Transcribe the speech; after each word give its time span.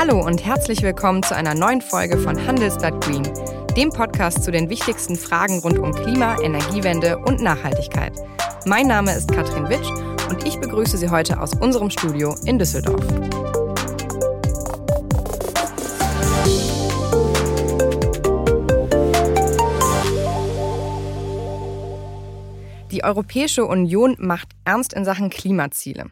Hallo 0.00 0.18
und 0.18 0.42
herzlich 0.42 0.80
willkommen 0.80 1.22
zu 1.22 1.36
einer 1.36 1.54
neuen 1.54 1.82
Folge 1.82 2.16
von 2.16 2.46
Handelsblatt 2.46 3.04
Green, 3.04 3.22
dem 3.76 3.90
Podcast 3.90 4.42
zu 4.42 4.50
den 4.50 4.70
wichtigsten 4.70 5.14
Fragen 5.14 5.58
rund 5.58 5.78
um 5.78 5.92
Klima, 5.92 6.40
Energiewende 6.40 7.18
und 7.18 7.42
Nachhaltigkeit. 7.42 8.14
Mein 8.64 8.86
Name 8.86 9.14
ist 9.14 9.30
Katrin 9.30 9.68
Witsch 9.68 9.90
und 10.30 10.46
ich 10.46 10.58
begrüße 10.58 10.96
Sie 10.96 11.10
heute 11.10 11.38
aus 11.38 11.52
unserem 11.52 11.90
Studio 11.90 12.34
in 12.46 12.58
Düsseldorf. 12.58 13.04
Die 22.90 23.04
Europäische 23.04 23.66
Union 23.66 24.16
macht 24.18 24.48
ernst 24.64 24.94
in 24.94 25.04
Sachen 25.04 25.28
Klimaziele. 25.28 26.06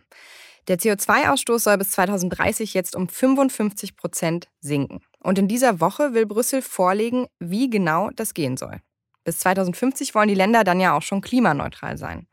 Der 0.69 0.79
CO2-Ausstoß 0.79 1.61
soll 1.61 1.79
bis 1.79 1.93
2030 1.93 2.75
jetzt 2.75 2.95
um 2.95 3.09
55 3.09 3.97
Prozent 3.97 4.49
sinken. 4.61 5.01
Und 5.21 5.39
in 5.39 5.49
dieser 5.49 5.81
Woche 5.81 6.13
will 6.13 6.27
Brüssel 6.27 6.61
vorlegen, 6.61 7.27
wie 7.39 7.71
genau 7.71 8.11
das 8.11 8.35
gehen 8.35 8.59
soll. 8.59 8.81
Bis 9.25 9.39
2050 9.41 10.15
wollen 10.15 10.29
die 10.29 10.35
Länder 10.35 10.65
dann 10.65 10.79
ja 10.79 10.95
auch 10.95 11.03
schon 11.03 11.23
klimaneutral 11.23 11.97
sein. 11.97 12.29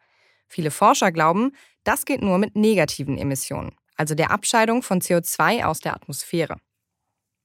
Viele 0.48 0.70
Forscher 0.70 1.12
glauben, 1.12 1.54
das 1.84 2.06
geht 2.06 2.22
nur 2.22 2.38
mit 2.38 2.56
negativen 2.56 3.18
Emissionen, 3.18 3.76
also 3.96 4.16
der 4.16 4.32
Abscheidung 4.32 4.84
von 4.84 5.02
CO2 5.02 5.64
aus 5.64 5.80
der 5.80 5.96
Atmosphäre. 5.96 6.58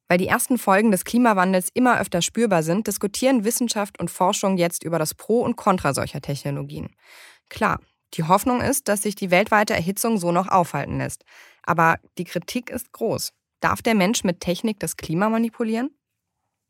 Weil 0.08 0.18
die 0.18 0.26
ersten 0.26 0.58
Folgen 0.58 0.90
des 0.90 1.04
Klimawandels 1.04 1.68
immer 1.72 2.00
öfter 2.00 2.20
spürbar 2.20 2.64
sind, 2.64 2.88
diskutieren 2.88 3.44
Wissenschaft 3.44 4.00
und 4.00 4.10
Forschung 4.10 4.56
jetzt 4.56 4.82
über 4.82 4.98
das 4.98 5.14
Pro 5.14 5.40
und 5.40 5.56
Contra 5.56 5.94
solcher 5.94 6.20
Technologien. 6.20 6.94
Klar, 7.48 7.80
die 8.14 8.24
Hoffnung 8.24 8.60
ist, 8.60 8.88
dass 8.88 9.02
sich 9.02 9.14
die 9.14 9.30
weltweite 9.30 9.74
Erhitzung 9.74 10.18
so 10.18 10.32
noch 10.32 10.48
aufhalten 10.48 10.98
lässt. 10.98 11.24
Aber 11.62 11.98
die 12.18 12.24
Kritik 12.24 12.70
ist 12.70 12.92
groß. 12.92 13.32
Darf 13.60 13.82
der 13.82 13.94
Mensch 13.94 14.24
mit 14.24 14.40
Technik 14.40 14.80
das 14.80 14.96
Klima 14.96 15.28
manipulieren? 15.28 15.90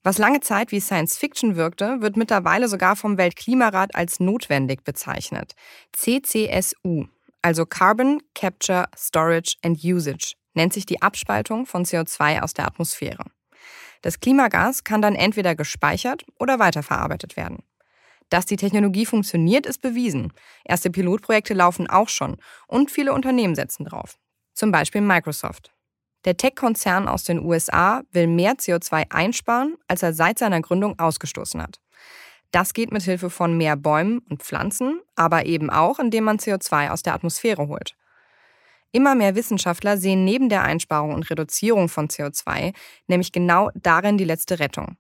Was 0.02 0.18
lange 0.18 0.40
Zeit 0.40 0.72
wie 0.72 0.80
Science 0.80 1.18
Fiction 1.18 1.56
wirkte, 1.56 2.00
wird 2.00 2.16
mittlerweile 2.16 2.68
sogar 2.68 2.96
vom 2.96 3.18
Weltklimarat 3.18 3.94
als 3.94 4.18
notwendig 4.18 4.82
bezeichnet. 4.82 5.54
CCSU, 5.92 7.06
also 7.42 7.66
Carbon 7.66 8.22
Capture, 8.34 8.86
Storage 8.96 9.56
and 9.62 9.78
Usage, 9.84 10.34
nennt 10.54 10.72
sich 10.72 10.86
die 10.86 11.02
Abspaltung 11.02 11.66
von 11.66 11.84
CO2 11.84 12.40
aus 12.40 12.54
der 12.54 12.66
Atmosphäre. 12.66 13.24
Das 14.02 14.20
Klimagas 14.20 14.84
kann 14.84 15.02
dann 15.02 15.14
entweder 15.14 15.54
gespeichert 15.54 16.24
oder 16.38 16.58
weiterverarbeitet 16.58 17.36
werden. 17.36 17.62
Dass 18.30 18.46
die 18.46 18.56
Technologie 18.56 19.04
funktioniert, 19.04 19.66
ist 19.66 19.82
bewiesen. 19.82 20.32
Erste 20.64 20.90
Pilotprojekte 20.90 21.52
laufen 21.52 21.90
auch 21.90 22.08
schon 22.08 22.36
und 22.66 22.90
viele 22.90 23.12
Unternehmen 23.12 23.54
setzen 23.54 23.84
drauf. 23.84 24.16
Zum 24.54 24.72
Beispiel 24.72 25.00
Microsoft. 25.00 25.72
Der 26.24 26.36
Tech-Konzern 26.36 27.08
aus 27.08 27.24
den 27.24 27.44
USA 27.44 28.02
will 28.12 28.26
mehr 28.26 28.54
CO2 28.54 29.10
einsparen, 29.10 29.76
als 29.88 30.02
er 30.02 30.12
seit 30.12 30.38
seiner 30.38 30.60
Gründung 30.60 30.98
ausgestoßen 30.98 31.62
hat. 31.62 31.80
Das 32.52 32.74
geht 32.74 32.92
mit 32.92 33.02
Hilfe 33.02 33.30
von 33.30 33.56
mehr 33.56 33.76
Bäumen 33.76 34.18
und 34.28 34.42
Pflanzen, 34.42 35.00
aber 35.14 35.46
eben 35.46 35.70
auch, 35.70 35.98
indem 35.98 36.24
man 36.24 36.38
CO2 36.38 36.90
aus 36.90 37.02
der 37.02 37.14
Atmosphäre 37.14 37.68
holt. 37.68 37.96
Immer 38.92 39.14
mehr 39.14 39.36
Wissenschaftler 39.36 39.96
sehen 39.96 40.24
neben 40.24 40.48
der 40.48 40.62
Einsparung 40.62 41.14
und 41.14 41.30
Reduzierung 41.30 41.88
von 41.88 42.08
CO2 42.08 42.74
nämlich 43.06 43.30
genau 43.32 43.70
darin 43.74 44.18
die 44.18 44.24
letzte 44.24 44.58
Rettung. 44.58 44.96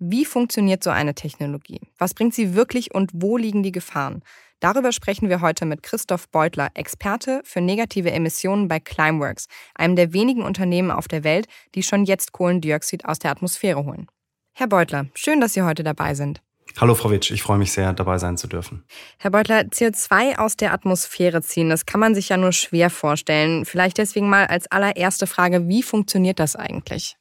Wie 0.00 0.24
funktioniert 0.24 0.84
so 0.84 0.90
eine 0.90 1.16
Technologie? 1.16 1.80
Was 1.98 2.14
bringt 2.14 2.32
sie 2.32 2.54
wirklich 2.54 2.94
und 2.94 3.10
wo 3.14 3.36
liegen 3.36 3.64
die 3.64 3.72
Gefahren? 3.72 4.22
Darüber 4.60 4.92
sprechen 4.92 5.28
wir 5.28 5.40
heute 5.40 5.66
mit 5.66 5.82
Christoph 5.82 6.28
Beutler, 6.28 6.68
Experte 6.74 7.40
für 7.44 7.60
negative 7.60 8.12
Emissionen 8.12 8.68
bei 8.68 8.78
Climeworks, 8.78 9.46
einem 9.74 9.96
der 9.96 10.12
wenigen 10.12 10.42
Unternehmen 10.42 10.92
auf 10.92 11.08
der 11.08 11.24
Welt, 11.24 11.48
die 11.74 11.82
schon 11.82 12.04
jetzt 12.04 12.30
Kohlendioxid 12.30 13.06
aus 13.06 13.18
der 13.18 13.32
Atmosphäre 13.32 13.84
holen. 13.84 14.06
Herr 14.54 14.68
Beutler, 14.68 15.06
schön, 15.14 15.40
dass 15.40 15.54
Sie 15.54 15.62
heute 15.62 15.82
dabei 15.82 16.14
sind. 16.14 16.42
Hallo 16.80 16.94
Frau 16.94 17.10
Witsch, 17.10 17.32
ich 17.32 17.42
freue 17.42 17.58
mich 17.58 17.72
sehr, 17.72 17.92
dabei 17.92 18.18
sein 18.18 18.36
zu 18.36 18.46
dürfen. 18.46 18.84
Herr 19.18 19.32
Beutler, 19.32 19.62
CO2 19.62 20.38
aus 20.38 20.56
der 20.56 20.72
Atmosphäre 20.72 21.42
ziehen, 21.42 21.70
das 21.70 21.86
kann 21.86 21.98
man 21.98 22.14
sich 22.14 22.28
ja 22.28 22.36
nur 22.36 22.52
schwer 22.52 22.90
vorstellen. 22.90 23.64
Vielleicht 23.64 23.98
deswegen 23.98 24.28
mal 24.28 24.46
als 24.46 24.70
allererste 24.70 25.26
Frage, 25.26 25.66
wie 25.66 25.82
funktioniert 25.82 26.38
das 26.38 26.54
eigentlich? 26.54 27.16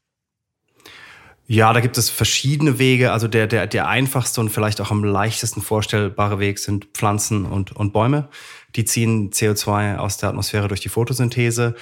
Ja, 1.50 1.72
da 1.72 1.80
gibt 1.80 1.98
es 1.98 2.10
verschiedene 2.10 2.78
Wege. 2.78 3.14
Also 3.14 3.30
der, 3.30 3.48
der, 3.48 3.68
der 3.68 3.88
einfachste 3.88 4.42
und 4.42 4.50
vielleicht 4.50 4.82
auch 4.82 4.92
am 4.92 5.06
leichtesten 5.06 5.62
vorstellbare 5.62 6.40
Weg 6.40 6.60
sind 6.60 6.86
Pflanzen 6.94 7.46
und, 7.46 7.74
und 7.74 7.94
Bäume. 7.94 8.28
Die 8.76 8.84
ziehen 8.84 9.32
CO2 9.32 9.96
aus 9.96 10.18
der 10.18 10.30
Atmosphäre 10.30 10.68
durch 10.68 10.82
die 10.82 10.90
Photosynthese. 10.90 11.76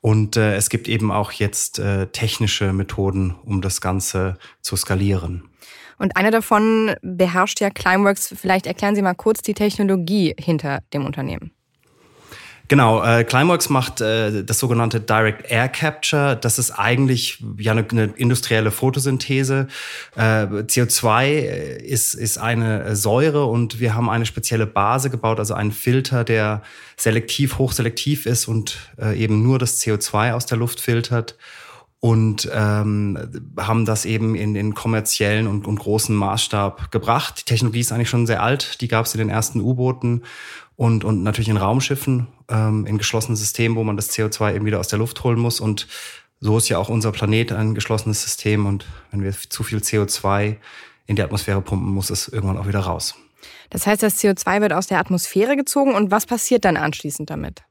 Und 0.00 0.36
äh, 0.36 0.54
es 0.54 0.70
gibt 0.70 0.86
eben 0.86 1.10
auch 1.10 1.32
jetzt 1.32 1.80
äh, 1.80 2.06
technische 2.06 2.72
Methoden, 2.72 3.34
um 3.44 3.60
das 3.60 3.80
Ganze 3.80 4.38
zu 4.62 4.76
skalieren. 4.76 5.50
Und 5.98 6.16
eine 6.16 6.30
davon 6.30 6.94
beherrscht 7.02 7.60
ja 7.60 7.70
Climeworks. 7.70 8.32
Vielleicht 8.40 8.68
erklären 8.68 8.94
Sie 8.94 9.02
mal 9.02 9.14
kurz 9.14 9.42
die 9.42 9.54
Technologie 9.54 10.32
hinter 10.38 10.80
dem 10.92 11.04
Unternehmen. 11.04 11.50
Genau, 12.68 13.02
äh, 13.02 13.24
Climeworks 13.24 13.70
macht 13.70 14.02
äh, 14.02 14.44
das 14.44 14.58
sogenannte 14.58 15.00
Direct 15.00 15.50
Air 15.50 15.70
Capture. 15.70 16.36
Das 16.36 16.58
ist 16.58 16.70
eigentlich 16.70 17.42
ja 17.56 17.72
eine, 17.72 17.86
eine 17.90 18.04
industrielle 18.16 18.70
Photosynthese. 18.70 19.68
Äh, 20.14 20.20
CO2 20.20 21.24
äh, 21.24 21.82
ist, 21.82 22.12
ist 22.12 22.36
eine 22.36 22.94
Säure 22.94 23.46
und 23.46 23.80
wir 23.80 23.94
haben 23.94 24.10
eine 24.10 24.26
spezielle 24.26 24.66
Base 24.66 25.08
gebaut, 25.08 25.38
also 25.38 25.54
einen 25.54 25.72
Filter, 25.72 26.24
der 26.24 26.62
selektiv, 26.98 27.56
hochselektiv 27.56 28.26
ist 28.26 28.48
und 28.48 28.76
äh, 29.00 29.18
eben 29.18 29.42
nur 29.42 29.58
das 29.58 29.80
CO2 29.80 30.34
aus 30.34 30.44
der 30.44 30.58
Luft 30.58 30.80
filtert 30.80 31.38
und 32.00 32.48
ähm, 32.52 33.18
haben 33.58 33.84
das 33.84 34.04
eben 34.04 34.34
in 34.34 34.54
den 34.54 34.74
kommerziellen 34.74 35.46
und, 35.46 35.66
und 35.66 35.78
großen 35.78 36.14
Maßstab 36.14 36.92
gebracht. 36.92 37.40
Die 37.40 37.44
Technologie 37.44 37.80
ist 37.80 37.92
eigentlich 37.92 38.10
schon 38.10 38.26
sehr 38.26 38.42
alt, 38.42 38.80
die 38.82 38.88
gab 38.88 39.06
es 39.06 39.14
in 39.14 39.18
den 39.18 39.30
ersten 39.30 39.60
U-Booten 39.60 40.22
und, 40.78 41.02
und 41.02 41.24
natürlich 41.24 41.48
in 41.48 41.56
Raumschiffen, 41.56 42.28
ähm, 42.48 42.86
in 42.86 42.98
geschlossenen 42.98 43.34
Systemen, 43.34 43.76
wo 43.76 43.82
man 43.82 43.96
das 43.96 44.12
CO2 44.12 44.54
eben 44.54 44.64
wieder 44.64 44.78
aus 44.78 44.86
der 44.86 45.00
Luft 45.00 45.24
holen 45.24 45.38
muss. 45.38 45.58
Und 45.58 45.88
so 46.38 46.56
ist 46.56 46.68
ja 46.68 46.78
auch 46.78 46.88
unser 46.88 47.10
Planet 47.10 47.50
ein 47.50 47.74
geschlossenes 47.74 48.22
System. 48.22 48.64
Und 48.64 48.86
wenn 49.10 49.24
wir 49.24 49.32
zu 49.32 49.64
viel 49.64 49.78
CO2 49.78 50.54
in 51.06 51.16
die 51.16 51.22
Atmosphäre 51.22 51.60
pumpen, 51.62 51.92
muss 51.92 52.10
es 52.10 52.28
irgendwann 52.28 52.58
auch 52.58 52.68
wieder 52.68 52.78
raus. 52.78 53.16
Das 53.70 53.88
heißt, 53.88 54.04
das 54.04 54.22
CO2 54.22 54.60
wird 54.60 54.72
aus 54.72 54.86
der 54.86 55.00
Atmosphäre 55.00 55.56
gezogen 55.56 55.96
und 55.96 56.12
was 56.12 56.26
passiert 56.26 56.64
dann 56.64 56.76
anschließend 56.76 57.28
damit? 57.28 57.64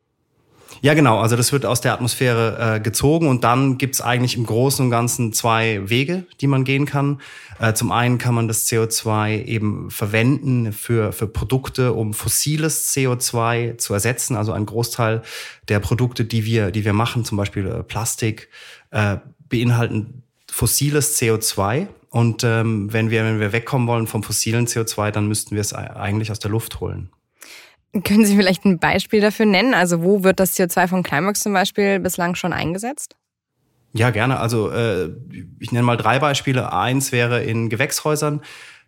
Ja, 0.81 0.93
genau. 0.93 1.19
Also 1.19 1.35
das 1.35 1.51
wird 1.51 1.65
aus 1.65 1.81
der 1.81 1.93
Atmosphäre 1.93 2.75
äh, 2.75 2.79
gezogen 2.79 3.27
und 3.27 3.43
dann 3.43 3.77
gibt's 3.77 4.01
eigentlich 4.01 4.37
im 4.37 4.45
Großen 4.45 4.85
und 4.85 4.91
Ganzen 4.91 5.33
zwei 5.33 5.81
Wege, 5.89 6.25
die 6.39 6.47
man 6.47 6.63
gehen 6.63 6.85
kann. 6.85 7.19
Äh, 7.59 7.73
zum 7.73 7.91
einen 7.91 8.17
kann 8.17 8.35
man 8.35 8.47
das 8.47 8.67
CO2 8.67 9.43
eben 9.45 9.89
verwenden 9.89 10.73
für, 10.73 11.11
für 11.11 11.27
Produkte, 11.27 11.93
um 11.93 12.13
fossiles 12.13 12.93
CO2 12.93 13.77
zu 13.77 13.93
ersetzen. 13.93 14.35
Also 14.35 14.51
ein 14.51 14.65
Großteil 14.65 15.23
der 15.67 15.79
Produkte, 15.79 16.25
die 16.25 16.45
wir, 16.45 16.71
die 16.71 16.85
wir 16.85 16.93
machen, 16.93 17.25
zum 17.25 17.37
Beispiel 17.37 17.65
äh, 17.67 17.83
Plastik, 17.83 18.49
äh, 18.91 19.17
beinhalten 19.49 20.23
fossiles 20.49 21.19
CO2. 21.19 21.87
Und 22.09 22.43
ähm, 22.43 22.91
wenn, 22.93 23.09
wir, 23.09 23.23
wenn 23.23 23.39
wir 23.39 23.51
wegkommen 23.51 23.87
wollen 23.87 24.07
vom 24.07 24.23
fossilen 24.23 24.67
CO2, 24.67 25.11
dann 25.11 25.27
müssten 25.27 25.55
wir 25.55 25.61
es 25.61 25.73
eigentlich 25.73 26.31
aus 26.31 26.39
der 26.39 26.51
Luft 26.51 26.79
holen. 26.79 27.09
Können 28.03 28.25
Sie 28.25 28.35
vielleicht 28.35 28.65
ein 28.65 28.79
Beispiel 28.79 29.21
dafür 29.21 29.45
nennen? 29.45 29.73
Also 29.73 30.03
wo 30.03 30.23
wird 30.23 30.39
das 30.39 30.57
CO2 30.57 30.87
von 30.87 31.03
Climax 31.03 31.41
zum 31.41 31.53
Beispiel 31.53 31.99
bislang 31.99 32.35
schon 32.35 32.53
eingesetzt? 32.53 33.15
Ja, 33.93 34.09
gerne. 34.09 34.39
Also 34.39 34.69
äh, 34.69 35.09
ich 35.59 35.71
nenne 35.71 35.85
mal 35.85 35.97
drei 35.97 36.19
Beispiele. 36.19 36.71
Eins 36.73 37.11
wäre 37.11 37.43
in 37.43 37.69
Gewächshäusern. 37.69 38.41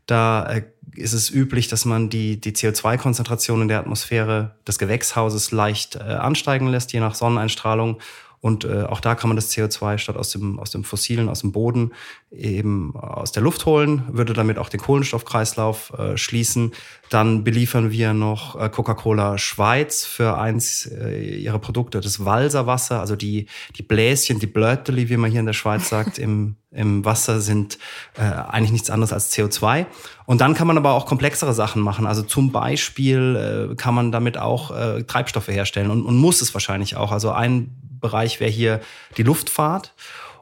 Da 0.05 0.45
äh, 0.45 0.63
ist 0.95 1.13
es 1.13 1.29
üblich, 1.29 1.67
dass 1.67 1.85
man 1.85 2.09
die, 2.09 2.39
die 2.41 2.51
CO2-Konzentration 2.51 3.61
in 3.61 3.67
der 3.67 3.79
Atmosphäre 3.79 4.55
des 4.67 4.77
Gewächshauses 4.77 5.51
leicht 5.51 5.95
äh, 5.95 5.99
ansteigen 5.99 6.67
lässt, 6.67 6.93
je 6.93 6.99
nach 6.99 7.15
Sonneneinstrahlung. 7.15 7.99
Und 8.41 8.63
äh, 8.63 8.83
auch 8.83 9.01
da 9.01 9.15
kann 9.15 9.29
man 9.29 9.35
das 9.35 9.51
CO2 9.51 9.97
statt 9.97 10.15
aus 10.15 10.29
dem, 10.29 10.59
aus 10.59 10.71
dem 10.71 10.83
fossilen, 10.83 11.27
aus 11.27 11.41
dem 11.41 11.51
Boden 11.51 11.91
eben 12.31 12.95
aus 12.95 13.31
der 13.31 13.43
Luft 13.43 13.65
holen, 13.65 14.03
würde 14.09 14.33
damit 14.33 14.57
auch 14.57 14.69
den 14.69 14.79
Kohlenstoffkreislauf 14.79 15.91
äh, 15.97 16.17
schließen. 16.17 16.71
Dann 17.09 17.43
beliefern 17.43 17.91
wir 17.91 18.13
noch 18.13 18.55
äh, 18.55 18.69
Coca-Cola 18.69 19.37
Schweiz 19.37 20.05
für 20.05 20.37
eins 20.37 20.85
äh, 20.85 21.37
ihrer 21.37 21.59
Produkte, 21.59 21.99
das 21.99 22.23
Walserwasser, 22.23 22.99
also 22.99 23.15
die, 23.15 23.47
die 23.75 23.83
Bläschen, 23.83 24.39
die 24.39 24.47
Blöteli, 24.47 25.09
wie 25.09 25.17
man 25.17 25.31
hier 25.31 25.41
in 25.41 25.45
der 25.45 25.53
Schweiz 25.53 25.89
sagt, 25.89 26.17
im, 26.17 26.55
im 26.71 27.03
Wasser 27.03 27.41
sind 27.41 27.77
äh, 28.15 28.21
eigentlich 28.21 28.71
nichts 28.71 28.89
anderes 28.89 29.11
als 29.11 29.33
CO2. 29.33 29.85
Und 30.25 30.39
dann 30.39 30.53
kann 30.53 30.67
man 30.67 30.77
aber 30.77 30.93
auch 30.93 31.07
komplexere 31.07 31.53
Sachen 31.53 31.81
machen. 31.81 32.05
Also 32.05 32.21
zum 32.21 32.51
Beispiel 32.53 33.71
äh, 33.71 33.75
kann 33.75 33.95
man 33.95 34.13
damit 34.13 34.37
auch 34.37 34.71
äh, 34.71 35.03
Treibstoffe 35.03 35.47
herstellen 35.49 35.89
und, 35.89 36.03
und 36.03 36.15
muss 36.15 36.41
es 36.41 36.53
wahrscheinlich 36.53 36.95
auch. 36.95 37.11
Also 37.11 37.31
ein 37.31 37.88
Bereich 37.99 38.39
wäre 38.39 38.51
hier 38.51 38.81
die 39.17 39.23
Luftfahrt. 39.23 39.93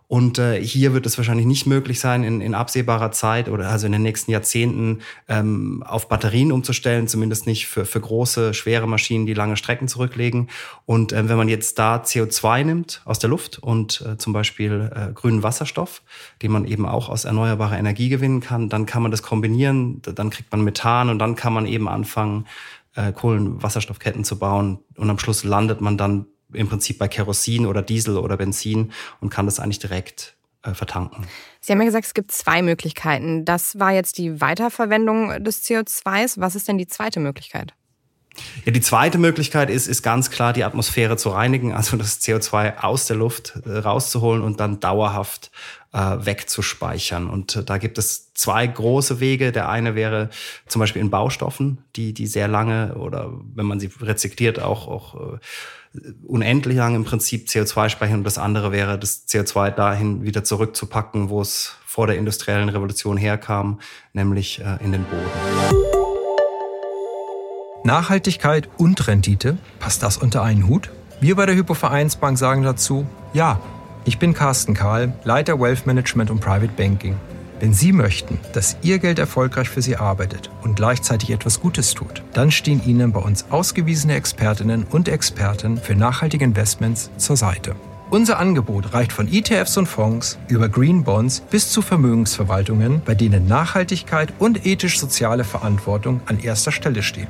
Und 0.09 0.39
äh, 0.39 0.63
hier 0.63 0.93
wird 0.93 1.05
es 1.05 1.17
wahrscheinlich 1.17 1.45
nicht 1.45 1.65
möglich 1.65 1.99
sein, 1.99 2.23
in, 2.23 2.39
in 2.39 2.55
absehbarer 2.55 3.11
Zeit 3.11 3.49
oder 3.49 3.69
also 3.69 3.87
in 3.87 3.91
den 3.91 4.03
nächsten 4.03 4.31
Jahrzehnten 4.31 5.01
ähm, 5.27 5.83
auf 5.85 6.07
Batterien 6.07 6.53
umzustellen, 6.53 7.09
zumindest 7.09 7.45
nicht 7.45 7.67
für, 7.67 7.85
für 7.85 7.99
große, 7.99 8.53
schwere 8.53 8.87
Maschinen, 8.87 9.25
die 9.25 9.33
lange 9.33 9.57
Strecken 9.57 9.89
zurücklegen. 9.89 10.49
Und 10.85 11.11
äh, 11.11 11.27
wenn 11.27 11.35
man 11.35 11.49
jetzt 11.49 11.77
da 11.77 11.97
CO2 11.97 12.63
nimmt 12.63 13.01
aus 13.03 13.19
der 13.19 13.29
Luft 13.29 13.59
und 13.59 14.01
äh, 14.07 14.17
zum 14.17 14.31
Beispiel 14.31 14.89
äh, 14.95 15.11
grünen 15.11 15.43
Wasserstoff, 15.43 16.01
den 16.41 16.51
man 16.53 16.63
eben 16.63 16.85
auch 16.85 17.09
aus 17.09 17.25
erneuerbarer 17.25 17.77
Energie 17.77 18.07
gewinnen 18.07 18.39
kann, 18.39 18.69
dann 18.69 18.85
kann 18.85 19.01
man 19.01 19.11
das 19.11 19.23
kombinieren, 19.23 20.01
dann 20.03 20.29
kriegt 20.29 20.53
man 20.53 20.63
Methan 20.63 21.09
und 21.09 21.19
dann 21.19 21.35
kann 21.35 21.51
man 21.51 21.65
eben 21.65 21.89
anfangen, 21.89 22.45
äh, 22.95 23.11
Kohlenwasserstoffketten 23.11 24.23
zu 24.23 24.39
bauen. 24.39 24.79
Und 24.95 25.09
am 25.09 25.19
Schluss 25.19 25.43
landet 25.43 25.81
man 25.81 25.97
dann 25.97 26.27
im 26.53 26.67
Prinzip 26.69 26.97
bei 26.97 27.07
Kerosin 27.07 27.65
oder 27.65 27.81
Diesel 27.81 28.17
oder 28.17 28.37
Benzin 28.37 28.91
und 29.19 29.29
kann 29.29 29.45
das 29.45 29.59
eigentlich 29.59 29.79
direkt 29.79 30.35
äh, 30.63 30.73
vertanken. 30.73 31.25
Sie 31.59 31.71
haben 31.71 31.79
ja 31.79 31.85
gesagt, 31.85 32.05
es 32.05 32.13
gibt 32.13 32.31
zwei 32.31 32.61
Möglichkeiten. 32.61 33.45
Das 33.45 33.79
war 33.79 33.91
jetzt 33.91 34.17
die 34.17 34.39
Weiterverwendung 34.41 35.43
des 35.43 35.65
CO2s. 35.65 36.39
Was 36.39 36.55
ist 36.55 36.67
denn 36.67 36.77
die 36.77 36.87
zweite 36.87 37.19
Möglichkeit? 37.19 37.73
Ja, 38.65 38.71
die 38.71 38.81
zweite 38.81 39.17
Möglichkeit 39.17 39.69
ist, 39.69 39.87
ist 39.87 40.03
ganz 40.03 40.29
klar, 40.29 40.53
die 40.53 40.63
Atmosphäre 40.63 41.17
zu 41.17 41.29
reinigen, 41.29 41.73
also 41.73 41.97
das 41.97 42.21
CO2 42.21 42.79
aus 42.83 43.07
der 43.07 43.17
Luft 43.17 43.59
äh, 43.65 43.77
rauszuholen 43.77 44.43
und 44.43 44.59
dann 44.59 44.79
dauerhaft 44.79 45.51
äh, 45.93 45.97
wegzuspeichern. 45.99 47.29
Und 47.29 47.55
äh, 47.55 47.63
da 47.63 47.77
gibt 47.77 47.97
es 47.97 48.33
zwei 48.33 48.67
große 48.67 49.19
Wege. 49.19 49.51
Der 49.51 49.69
eine 49.69 49.95
wäre 49.95 50.29
zum 50.67 50.79
Beispiel 50.79 51.01
in 51.01 51.09
Baustoffen, 51.09 51.79
die, 51.95 52.13
die 52.13 52.27
sehr 52.27 52.47
lange 52.47 52.95
oder 52.95 53.31
wenn 53.55 53.65
man 53.65 53.79
sie 53.79 53.89
rezykliert, 54.01 54.59
auch, 54.59 54.87
auch 54.87 55.33
äh, 55.33 55.37
unendlich 56.25 56.77
lang 56.77 56.95
im 56.95 57.03
Prinzip 57.03 57.47
CO2 57.47 57.89
speichern. 57.89 58.19
Und 58.19 58.23
das 58.23 58.37
andere 58.37 58.71
wäre, 58.71 58.97
das 58.99 59.27
CO2 59.27 59.71
dahin 59.71 60.23
wieder 60.23 60.43
zurückzupacken, 60.43 61.29
wo 61.29 61.41
es 61.41 61.75
vor 61.85 62.07
der 62.07 62.17
industriellen 62.17 62.69
Revolution 62.69 63.17
herkam, 63.17 63.79
nämlich 64.13 64.61
äh, 64.61 64.83
in 64.83 64.91
den 64.91 65.03
Boden. 65.03 65.77
Nachhaltigkeit 67.83 68.69
und 68.77 69.07
Rendite, 69.07 69.57
passt 69.79 70.03
das 70.03 70.17
unter 70.17 70.43
einen 70.43 70.67
Hut? 70.67 70.91
Wir 71.21 71.35
bei 71.35 71.45
der 71.45 71.55
Hypovereinsbank 71.55 72.37
sagen 72.37 72.63
dazu, 72.63 73.07
ja. 73.33 73.59
Ich 74.05 74.19
bin 74.19 74.33
Carsten 74.33 74.73
Kahl, 74.73 75.13
Leiter 75.23 75.59
Wealth 75.59 75.85
Management 75.85 76.29
und 76.29 76.39
Private 76.39 76.71
Banking. 76.77 77.15
Wenn 77.59 77.73
Sie 77.73 77.91
möchten, 77.91 78.37
dass 78.53 78.77
Ihr 78.83 78.99
Geld 78.99 79.17
erfolgreich 79.17 79.67
für 79.67 79.81
Sie 79.81 79.95
arbeitet 79.95 80.51
und 80.61 80.75
gleichzeitig 80.75 81.31
etwas 81.31 81.59
Gutes 81.59 81.95
tut, 81.95 82.21
dann 82.33 82.51
stehen 82.51 82.81
Ihnen 82.85 83.11
bei 83.11 83.19
uns 83.19 83.45
ausgewiesene 83.49 84.13
Expertinnen 84.13 84.83
und 84.83 85.07
Experten 85.07 85.77
für 85.77 85.95
nachhaltige 85.95 86.45
Investments 86.45 87.09
zur 87.17 87.35
Seite. 87.35 87.75
Unser 88.11 88.37
Angebot 88.39 88.93
reicht 88.93 89.11
von 89.11 89.27
ETFs 89.27 89.75
und 89.75 89.87
Fonds 89.87 90.37
über 90.47 90.69
Green 90.69 91.03
Bonds 91.03 91.41
bis 91.49 91.69
zu 91.69 91.81
Vermögensverwaltungen, 91.81 93.01
bei 93.03 93.15
denen 93.15 93.47
Nachhaltigkeit 93.47 94.33
und 94.37 94.65
ethisch-soziale 94.65 95.43
Verantwortung 95.43 96.21
an 96.27 96.39
erster 96.39 96.71
Stelle 96.71 97.01
stehen. 97.01 97.27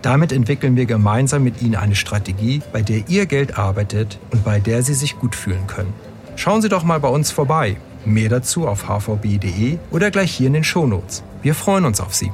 Damit 0.00 0.32
entwickeln 0.32 0.76
wir 0.76 0.86
gemeinsam 0.86 1.44
mit 1.44 1.60
Ihnen 1.60 1.76
eine 1.76 1.96
Strategie, 1.96 2.62
bei 2.72 2.80
der 2.80 3.08
Ihr 3.08 3.26
Geld 3.26 3.58
arbeitet 3.58 4.18
und 4.32 4.42
bei 4.42 4.58
der 4.58 4.82
Sie 4.82 4.94
sich 4.94 5.18
gut 5.18 5.34
fühlen 5.34 5.66
können. 5.66 5.92
Schauen 6.34 6.62
Sie 6.62 6.68
doch 6.68 6.82
mal 6.82 7.00
bei 7.00 7.08
uns 7.08 7.30
vorbei 7.30 7.76
Mehr 8.06 8.28
dazu 8.28 8.68
auf 8.68 8.88
hvb.de 8.88 9.78
oder 9.90 10.12
gleich 10.12 10.30
hier 10.32 10.46
in 10.46 10.52
den 10.52 10.64
Shownotes. 10.64 11.24
Wir 11.42 11.56
freuen 11.56 11.84
uns 11.84 12.00
auf 12.00 12.14
Sie. 12.14 12.30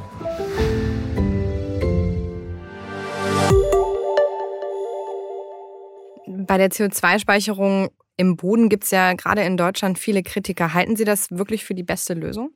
Bei 6.27 6.59
der 6.59 6.71
CO2-Speicherung 6.71 7.89
im 8.19 8.37
Boden 8.37 8.69
gibt 8.69 8.85
es 8.85 8.91
ja 8.91 9.15
gerade 9.15 9.43
in 9.43 9.57
Deutschland 9.57 9.99
viele 9.99 10.23
Kritiker. 10.23 10.75
Halten 10.75 10.97
Sie 10.97 11.05
das 11.05 11.31
wirklich 11.31 11.65
für 11.65 11.75
die 11.75 11.83
beste 11.83 12.13
Lösung? 12.13 12.51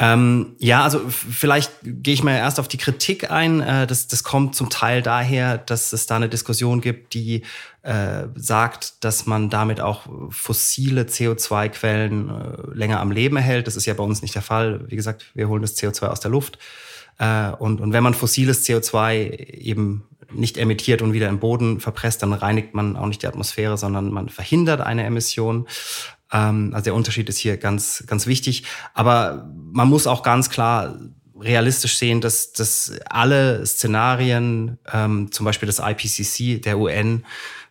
Ähm, 0.00 0.54
ja, 0.58 0.84
also 0.84 1.00
vielleicht 1.08 1.72
gehe 1.82 2.14
ich 2.14 2.22
mal 2.22 2.36
erst 2.36 2.60
auf 2.60 2.68
die 2.68 2.76
Kritik 2.76 3.32
ein. 3.32 3.60
Äh, 3.60 3.86
das, 3.86 4.06
das 4.06 4.22
kommt 4.22 4.54
zum 4.54 4.70
Teil 4.70 5.02
daher, 5.02 5.58
dass 5.58 5.92
es 5.92 6.06
da 6.06 6.16
eine 6.16 6.28
Diskussion 6.28 6.80
gibt, 6.80 7.14
die 7.14 7.42
äh, 7.82 8.28
sagt, 8.36 9.02
dass 9.02 9.26
man 9.26 9.50
damit 9.50 9.80
auch 9.80 10.06
fossile 10.30 11.02
CO2-Quellen 11.02 12.30
äh, 12.30 12.76
länger 12.76 13.00
am 13.00 13.10
Leben 13.10 13.36
erhält. 13.36 13.66
Das 13.66 13.74
ist 13.74 13.86
ja 13.86 13.94
bei 13.94 14.04
uns 14.04 14.22
nicht 14.22 14.36
der 14.36 14.42
Fall. 14.42 14.88
Wie 14.88 14.96
gesagt, 14.96 15.26
wir 15.34 15.48
holen 15.48 15.62
das 15.62 15.76
CO2 15.76 16.06
aus 16.06 16.20
der 16.20 16.30
Luft. 16.30 16.58
Äh, 17.18 17.50
und, 17.58 17.80
und 17.80 17.92
wenn 17.92 18.04
man 18.04 18.14
fossiles 18.14 18.64
CO2 18.68 19.36
eben 19.50 20.04
nicht 20.30 20.58
emittiert 20.58 21.02
und 21.02 21.12
wieder 21.12 21.28
im 21.28 21.40
Boden 21.40 21.80
verpresst, 21.80 22.22
dann 22.22 22.32
reinigt 22.32 22.74
man 22.74 22.96
auch 22.96 23.06
nicht 23.06 23.22
die 23.22 23.26
Atmosphäre, 23.26 23.76
sondern 23.76 24.12
man 24.12 24.28
verhindert 24.28 24.80
eine 24.80 25.04
Emission. 25.04 25.66
Ähm, 26.32 26.70
also 26.72 26.84
der 26.84 26.94
Unterschied 26.94 27.28
ist 27.28 27.38
hier 27.38 27.56
ganz, 27.56 28.04
ganz 28.06 28.26
wichtig. 28.26 28.64
Aber 28.94 29.50
man 29.54 29.88
muss 29.88 30.06
auch 30.06 30.22
ganz 30.22 30.50
klar 30.50 30.98
realistisch 31.38 31.96
sehen, 31.98 32.20
dass, 32.20 32.52
dass 32.52 32.92
alle 33.08 33.64
Szenarien, 33.64 34.78
ähm, 34.92 35.30
zum 35.30 35.44
Beispiel 35.44 35.66
das 35.66 35.78
IPCC 35.78 36.62
der 36.62 36.78
UN, 36.78 37.24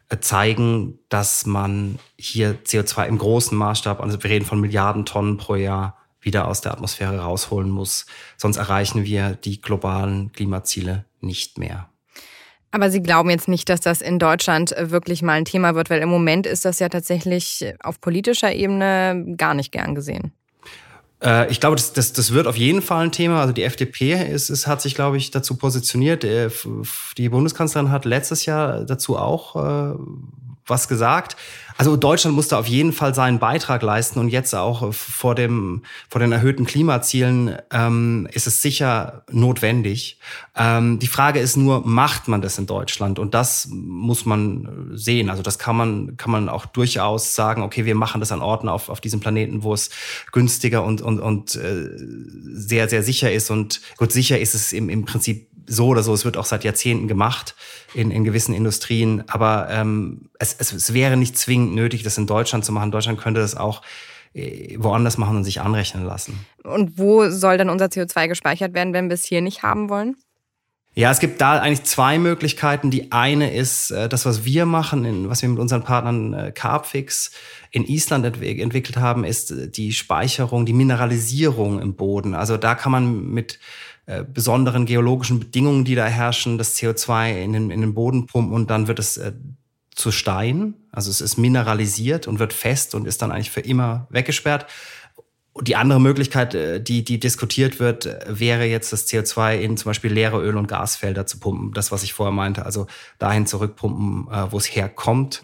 äh, 0.09 0.19
zeigen, 0.19 0.99
dass 1.09 1.45
man 1.45 1.99
hier 2.17 2.63
CO2 2.63 3.07
im 3.07 3.17
großen 3.17 3.57
Maßstab, 3.57 4.01
also 4.01 4.21
wir 4.23 4.29
reden 4.29 4.45
von 4.45 4.61
Milliarden 4.61 5.05
Tonnen 5.05 5.37
pro 5.37 5.55
Jahr, 5.55 5.97
wieder 6.21 6.47
aus 6.47 6.61
der 6.61 6.73
Atmosphäre 6.73 7.19
rausholen 7.19 7.69
muss. 7.69 8.05
Sonst 8.37 8.57
erreichen 8.57 9.05
wir 9.05 9.31
die 9.35 9.61
globalen 9.61 10.31
Klimaziele 10.33 11.05
nicht 11.21 11.57
mehr. 11.57 11.89
Aber 12.71 12.91
Sie 12.91 13.01
glauben 13.01 13.29
jetzt 13.29 13.47
nicht, 13.47 13.69
dass 13.69 13.79
das 13.79 14.01
in 14.01 14.19
Deutschland 14.19 14.75
äh, 14.75 14.91
wirklich 14.91 15.21
mal 15.21 15.33
ein 15.33 15.45
Thema 15.45 15.75
wird, 15.75 15.89
weil 15.89 16.01
im 16.01 16.09
Moment 16.09 16.45
ist 16.45 16.65
das 16.65 16.79
ja 16.79 16.89
tatsächlich 16.89 17.73
auf 17.81 18.01
politischer 18.01 18.53
Ebene 18.53 19.35
gar 19.37 19.53
nicht 19.53 19.71
gern 19.71 19.95
gesehen. 19.95 20.33
Äh, 21.23 21.49
ich 21.49 21.59
glaube, 21.59 21.75
das, 21.75 21.93
das, 21.93 22.13
das 22.13 22.33
wird 22.33 22.47
auf 22.47 22.57
jeden 22.57 22.81
Fall 22.81 23.05
ein 23.05 23.11
Thema. 23.11 23.41
Also 23.41 23.53
die 23.53 23.63
FDP 23.63 24.13
ist, 24.13 24.49
ist, 24.49 24.67
hat 24.67 24.81
sich, 24.81 24.95
glaube 24.95 25.17
ich, 25.17 25.31
dazu 25.31 25.55
positioniert. 25.55 26.23
Äh, 26.23 26.49
die 27.17 27.29
Bundeskanzlerin 27.29 27.91
hat 27.91 28.05
letztes 28.05 28.45
Jahr 28.45 28.83
dazu 28.83 29.17
auch 29.17 29.97
was 30.67 30.87
gesagt. 30.87 31.35
Also 31.77 31.95
Deutschland 31.95 32.35
musste 32.35 32.57
auf 32.57 32.67
jeden 32.67 32.91
Fall 32.91 33.13
seinen 33.13 33.37
Beitrag 33.37 33.83
leisten 33.83 34.19
und 34.19 34.29
jetzt 34.29 34.55
auch 34.55 34.91
vor 34.93 35.35
dem 35.35 35.83
vor 36.09 36.19
den 36.19 36.31
erhöhten 36.31 36.65
Klimazielen 36.65 37.55
ähm, 37.71 38.27
ist 38.31 38.47
es 38.47 38.63
sicher 38.63 39.23
notwendig. 39.29 40.19
Ähm, 40.55 40.97
die 40.97 41.07
Frage 41.07 41.39
ist 41.39 41.55
nur, 41.55 41.85
macht 41.85 42.27
man 42.27 42.41
das 42.41 42.57
in 42.57 42.65
Deutschland? 42.65 43.19
Und 43.19 43.35
das 43.35 43.67
muss 43.69 44.25
man 44.25 44.89
sehen. 44.93 45.29
Also 45.29 45.43
das 45.43 45.59
kann 45.59 45.75
man 45.75 46.17
kann 46.17 46.31
man 46.31 46.49
auch 46.49 46.65
durchaus 46.65 47.35
sagen. 47.35 47.61
Okay, 47.61 47.85
wir 47.85 47.95
machen 47.95 48.21
das 48.21 48.31
an 48.31 48.41
Orten 48.41 48.69
auf 48.69 48.89
auf 48.89 48.99
diesem 48.99 49.19
Planeten, 49.19 49.61
wo 49.61 49.75
es 49.75 49.91
günstiger 50.31 50.83
und 50.83 51.01
und 51.01 51.19
und 51.19 51.55
äh, 51.55 51.89
sehr 52.55 52.89
sehr 52.89 53.03
sicher 53.03 53.31
ist. 53.31 53.51
Und 53.51 53.81
gut 53.97 54.11
sicher 54.11 54.39
ist 54.39 54.55
es 54.55 54.73
im 54.73 54.89
im 54.89 55.05
Prinzip 55.05 55.47
so 55.67 55.87
oder 55.87 56.01
so, 56.01 56.13
es 56.13 56.25
wird 56.25 56.37
auch 56.37 56.45
seit 56.45 56.63
Jahrzehnten 56.63 57.07
gemacht 57.07 57.55
in, 57.93 58.09
in 58.11 58.23
gewissen 58.23 58.55
Industrien, 58.55 59.23
aber 59.27 59.67
ähm, 59.69 60.29
es, 60.39 60.55
es, 60.57 60.71
es 60.71 60.93
wäre 60.93 61.17
nicht 61.17 61.37
zwingend 61.37 61.75
nötig, 61.75 62.03
das 62.03 62.17
in 62.17 62.25
Deutschland 62.25 62.65
zu 62.65 62.71
machen. 62.71 62.91
Deutschland 62.91 63.19
könnte 63.19 63.41
das 63.41 63.55
auch 63.55 63.81
äh, 64.33 64.75
woanders 64.79 65.17
machen 65.17 65.37
und 65.37 65.43
sich 65.43 65.61
anrechnen 65.61 66.05
lassen. 66.05 66.45
Und 66.63 66.97
wo 66.97 67.29
soll 67.29 67.57
dann 67.57 67.69
unser 67.69 67.85
CO2 67.85 68.27
gespeichert 68.27 68.73
werden, 68.73 68.93
wenn 68.93 69.09
wir 69.09 69.15
es 69.15 69.25
hier 69.25 69.41
nicht 69.41 69.63
haben 69.63 69.89
wollen? 69.89 70.15
Ja, 70.97 71.11
es 71.11 71.19
gibt 71.19 71.41
da 71.41 71.59
eigentlich 71.59 71.83
zwei 71.83 72.17
Möglichkeiten. 72.17 72.89
Die 72.89 73.11
eine 73.11 73.53
ist 73.53 73.91
äh, 73.91 74.09
das, 74.09 74.25
was 74.25 74.45
wir 74.45 74.65
machen, 74.65 75.29
was 75.29 75.43
wir 75.43 75.49
mit 75.49 75.59
unseren 75.59 75.83
Partnern 75.83 76.33
äh, 76.33 76.51
Carbfix 76.51 77.29
in 77.69 77.85
Island 77.85 78.25
entwickelt 78.25 78.97
haben, 78.97 79.23
ist 79.23 79.53
die 79.77 79.93
Speicherung, 79.93 80.65
die 80.65 80.73
Mineralisierung 80.73 81.79
im 81.79 81.95
Boden. 81.95 82.33
Also 82.33 82.57
da 82.57 82.73
kann 82.73 82.91
man 82.91 83.29
mit 83.29 83.59
äh, 84.07 84.23
besonderen 84.23 84.87
geologischen 84.87 85.39
Bedingungen, 85.39 85.85
die 85.85 85.93
da 85.93 86.07
herrschen, 86.07 86.57
das 86.57 86.75
CO2 86.75 87.43
in 87.43 87.53
den, 87.53 87.69
in 87.69 87.81
den 87.81 87.93
Boden 87.93 88.25
pumpen 88.25 88.51
und 88.51 88.71
dann 88.71 88.87
wird 88.87 88.97
es 88.97 89.17
äh, 89.17 89.33
zu 89.93 90.11
Stein. 90.11 90.73
Also 90.91 91.11
es 91.11 91.21
ist 91.21 91.37
mineralisiert 91.37 92.27
und 92.27 92.39
wird 92.39 92.53
fest 92.53 92.95
und 92.95 93.05
ist 93.05 93.21
dann 93.21 93.31
eigentlich 93.31 93.51
für 93.51 93.61
immer 93.61 94.07
weggesperrt. 94.09 94.65
Die 95.61 95.75
andere 95.75 95.99
Möglichkeit, 95.99 96.55
äh, 96.55 96.81
die, 96.81 97.03
die 97.03 97.19
diskutiert 97.19 97.79
wird, 97.79 98.05
äh, 98.05 98.25
wäre 98.27 98.65
jetzt 98.65 98.93
das 98.93 99.07
CO2 99.07 99.57
in 99.57 99.77
zum 99.77 99.89
Beispiel 99.89 100.11
leere 100.11 100.41
Öl- 100.41 100.57
und 100.57 100.67
Gasfelder 100.67 101.25
zu 101.25 101.39
pumpen. 101.39 101.73
Das, 101.73 101.91
was 101.91 102.03
ich 102.03 102.13
vorher 102.13 102.33
meinte, 102.33 102.65
also 102.65 102.87
dahin 103.19 103.45
zurückpumpen, 103.45 104.27
wo 104.51 104.57
es 104.57 104.65
herkommt. 104.65 105.41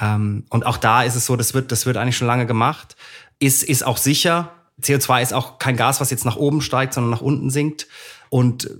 Ähm, 0.00 0.44
und 0.50 0.66
auch 0.66 0.76
da 0.76 1.02
ist 1.02 1.14
es 1.14 1.26
so, 1.26 1.36
das 1.36 1.54
wird, 1.54 1.72
das 1.72 1.86
wird 1.86 1.96
eigentlich 1.96 2.16
schon 2.16 2.26
lange 2.26 2.46
gemacht. 2.46 2.96
Ist, 3.38 3.62
ist 3.62 3.84
auch 3.84 3.96
sicher, 3.96 4.52
CO2 4.82 5.22
ist 5.22 5.32
auch 5.32 5.58
kein 5.58 5.76
Gas, 5.76 6.00
was 6.00 6.10
jetzt 6.10 6.24
nach 6.24 6.36
oben 6.36 6.60
steigt, 6.60 6.94
sondern 6.94 7.10
nach 7.10 7.20
unten 7.20 7.50
sinkt. 7.50 7.86
Und 8.28 8.70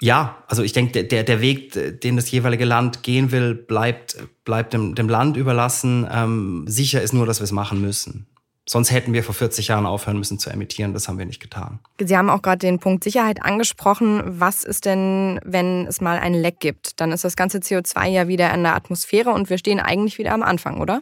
ja, 0.00 0.42
also 0.48 0.62
ich 0.62 0.72
denke, 0.72 1.04
der, 1.04 1.24
der 1.24 1.40
Weg, 1.40 2.00
den 2.02 2.16
das 2.16 2.30
jeweilige 2.30 2.64
Land 2.64 3.02
gehen 3.02 3.32
will, 3.32 3.54
bleibt, 3.54 4.16
bleibt 4.44 4.74
dem, 4.74 4.94
dem 4.94 5.08
Land 5.08 5.36
überlassen. 5.36 6.06
Ähm, 6.10 6.64
sicher 6.66 7.00
ist 7.00 7.14
nur, 7.14 7.26
dass 7.26 7.40
wir 7.40 7.44
es 7.44 7.52
machen 7.52 7.80
müssen. 7.80 8.26
Sonst 8.68 8.90
hätten 8.90 9.12
wir 9.12 9.22
vor 9.22 9.34
40 9.34 9.68
Jahren 9.68 9.86
aufhören 9.86 10.18
müssen 10.18 10.40
zu 10.40 10.50
emittieren. 10.50 10.92
Das 10.92 11.06
haben 11.06 11.18
wir 11.18 11.26
nicht 11.26 11.40
getan. 11.40 11.78
Sie 12.00 12.16
haben 12.16 12.28
auch 12.28 12.42
gerade 12.42 12.58
den 12.58 12.80
Punkt 12.80 13.04
Sicherheit 13.04 13.42
angesprochen. 13.42 14.22
Was 14.26 14.64
ist 14.64 14.84
denn, 14.86 15.38
wenn 15.44 15.86
es 15.86 16.00
mal 16.00 16.18
ein 16.18 16.34
Leck 16.34 16.58
gibt? 16.58 17.00
Dann 17.00 17.12
ist 17.12 17.24
das 17.24 17.36
ganze 17.36 17.58
CO2 17.58 18.08
ja 18.08 18.26
wieder 18.26 18.52
in 18.52 18.64
der 18.64 18.74
Atmosphäre 18.74 19.30
und 19.30 19.50
wir 19.50 19.58
stehen 19.58 19.78
eigentlich 19.78 20.18
wieder 20.18 20.32
am 20.32 20.42
Anfang, 20.42 20.80
oder? 20.80 21.00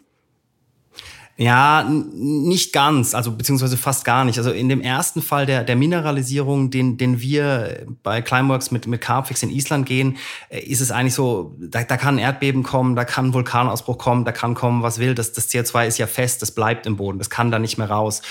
Ja, 1.36 1.84
nicht 1.88 2.72
ganz, 2.72 3.12
also 3.12 3.32
beziehungsweise 3.32 3.76
fast 3.76 4.04
gar 4.04 4.24
nicht. 4.24 4.38
Also 4.38 4.52
in 4.52 4.68
dem 4.68 4.80
ersten 4.80 5.20
Fall 5.20 5.46
der, 5.46 5.64
der 5.64 5.74
Mineralisierung, 5.74 6.70
den, 6.70 6.96
den 6.96 7.20
wir 7.20 7.86
bei 8.04 8.22
Climeworks 8.22 8.70
mit, 8.70 8.86
mit 8.86 9.00
Carpfix 9.00 9.42
in 9.42 9.50
Island 9.50 9.84
gehen, 9.86 10.16
äh, 10.48 10.60
ist 10.60 10.80
es 10.80 10.92
eigentlich 10.92 11.14
so, 11.14 11.56
da, 11.58 11.82
da 11.82 11.96
kann 11.96 12.16
ein 12.16 12.18
Erdbeben 12.18 12.62
kommen, 12.62 12.94
da 12.94 13.04
kann 13.04 13.26
ein 13.26 13.34
Vulkanausbruch 13.34 13.98
kommen, 13.98 14.24
da 14.24 14.30
kann 14.30 14.54
kommen, 14.54 14.84
was 14.84 15.00
will. 15.00 15.16
Das, 15.16 15.32
das 15.32 15.48
CO2 15.48 15.88
ist 15.88 15.98
ja 15.98 16.06
fest, 16.06 16.40
das 16.40 16.52
bleibt 16.52 16.86
im 16.86 16.96
Boden, 16.96 17.18
das 17.18 17.30
kann 17.30 17.50
da 17.50 17.58
nicht 17.58 17.78
mehr 17.78 17.90
raus. 17.90 18.22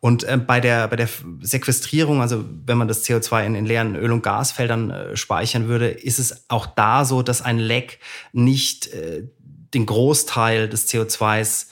Und 0.00 0.24
äh, 0.24 0.36
bei, 0.36 0.60
der, 0.60 0.88
bei 0.88 0.96
der 0.96 1.08
Sequestrierung, 1.40 2.20
also 2.20 2.44
wenn 2.66 2.76
man 2.76 2.88
das 2.88 3.06
CO2 3.06 3.46
in, 3.46 3.54
in 3.54 3.64
leeren 3.64 3.96
Öl- 3.96 4.12
und 4.12 4.22
Gasfeldern 4.22 4.90
äh, 4.90 5.16
speichern 5.16 5.68
würde, 5.68 5.88
ist 5.88 6.18
es 6.18 6.44
auch 6.48 6.66
da 6.66 7.06
so, 7.06 7.22
dass 7.22 7.40
ein 7.40 7.58
Leck 7.58 8.00
nicht 8.32 8.88
äh, 8.88 9.24
den 9.72 9.86
Großteil 9.86 10.68
des 10.68 10.88
CO2s 10.88 11.68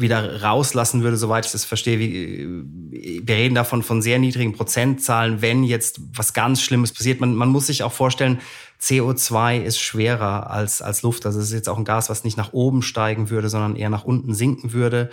wieder 0.00 0.42
rauslassen 0.42 1.02
würde, 1.02 1.16
soweit 1.16 1.46
ich 1.46 1.52
das 1.52 1.64
verstehe. 1.64 1.98
Wir 1.98 3.34
reden 3.34 3.54
davon 3.54 3.82
von 3.82 4.00
sehr 4.00 4.18
niedrigen 4.18 4.52
Prozentzahlen, 4.52 5.42
wenn 5.42 5.64
jetzt 5.64 6.00
was 6.14 6.32
ganz 6.34 6.62
Schlimmes 6.62 6.92
passiert. 6.92 7.20
Man, 7.20 7.34
man 7.34 7.48
muss 7.48 7.66
sich 7.66 7.82
auch 7.82 7.92
vorstellen, 7.92 8.40
CO2 8.80 9.60
ist 9.60 9.80
schwerer 9.80 10.50
als, 10.50 10.82
als 10.82 11.02
Luft. 11.02 11.26
Also 11.26 11.40
es 11.40 11.46
ist 11.46 11.52
jetzt 11.52 11.68
auch 11.68 11.78
ein 11.78 11.84
Gas, 11.84 12.10
was 12.10 12.22
nicht 12.22 12.36
nach 12.36 12.52
oben 12.52 12.82
steigen 12.82 13.28
würde, 13.30 13.48
sondern 13.48 13.74
eher 13.74 13.90
nach 13.90 14.04
unten 14.04 14.34
sinken 14.34 14.72
würde. 14.72 15.10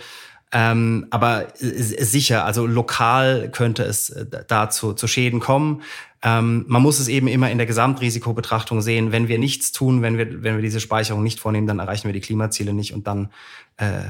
Ähm, 0.52 1.08
aber 1.10 1.48
sicher, 1.58 2.44
also 2.44 2.66
lokal 2.66 3.50
könnte 3.50 3.82
es 3.82 4.10
äh, 4.10 4.26
dazu 4.46 4.92
zu 4.92 5.08
Schäden 5.08 5.40
kommen. 5.40 5.82
Ähm, 6.26 6.64
man 6.66 6.82
muss 6.82 6.98
es 6.98 7.06
eben 7.06 7.28
immer 7.28 7.52
in 7.52 7.58
der 7.58 7.68
Gesamtrisikobetrachtung 7.68 8.82
sehen. 8.82 9.12
Wenn 9.12 9.28
wir 9.28 9.38
nichts 9.38 9.70
tun, 9.70 10.02
wenn 10.02 10.18
wir, 10.18 10.42
wenn 10.42 10.56
wir 10.56 10.62
diese 10.62 10.80
Speicherung 10.80 11.22
nicht 11.22 11.38
vornehmen, 11.38 11.68
dann 11.68 11.78
erreichen 11.78 12.08
wir 12.08 12.12
die 12.12 12.20
Klimaziele 12.20 12.72
nicht 12.74 12.92
und 12.92 13.06
dann 13.06 13.30
äh, 13.76 14.00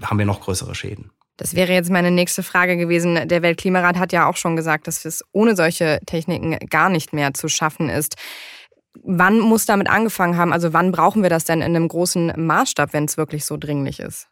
haben 0.00 0.18
wir 0.18 0.26
noch 0.26 0.42
größere 0.42 0.76
Schäden. 0.76 1.10
Das 1.36 1.56
wäre 1.56 1.72
jetzt 1.72 1.90
meine 1.90 2.12
nächste 2.12 2.44
Frage 2.44 2.76
gewesen. 2.76 3.26
Der 3.26 3.42
Weltklimarat 3.42 3.98
hat 3.98 4.12
ja 4.12 4.28
auch 4.28 4.36
schon 4.36 4.54
gesagt, 4.54 4.86
dass 4.86 5.04
es 5.04 5.24
ohne 5.32 5.56
solche 5.56 5.98
Techniken 6.06 6.56
gar 6.70 6.88
nicht 6.88 7.12
mehr 7.12 7.34
zu 7.34 7.48
schaffen 7.48 7.88
ist. 7.88 8.14
Wann 9.02 9.40
muss 9.40 9.66
damit 9.66 9.88
angefangen 9.88 10.36
haben? 10.36 10.52
Also 10.52 10.72
wann 10.72 10.92
brauchen 10.92 11.24
wir 11.24 11.30
das 11.30 11.42
denn 11.42 11.62
in 11.62 11.74
einem 11.74 11.88
großen 11.88 12.32
Maßstab, 12.36 12.92
wenn 12.92 13.06
es 13.06 13.16
wirklich 13.16 13.44
so 13.44 13.56
dringlich 13.56 13.98
ist? 13.98 14.28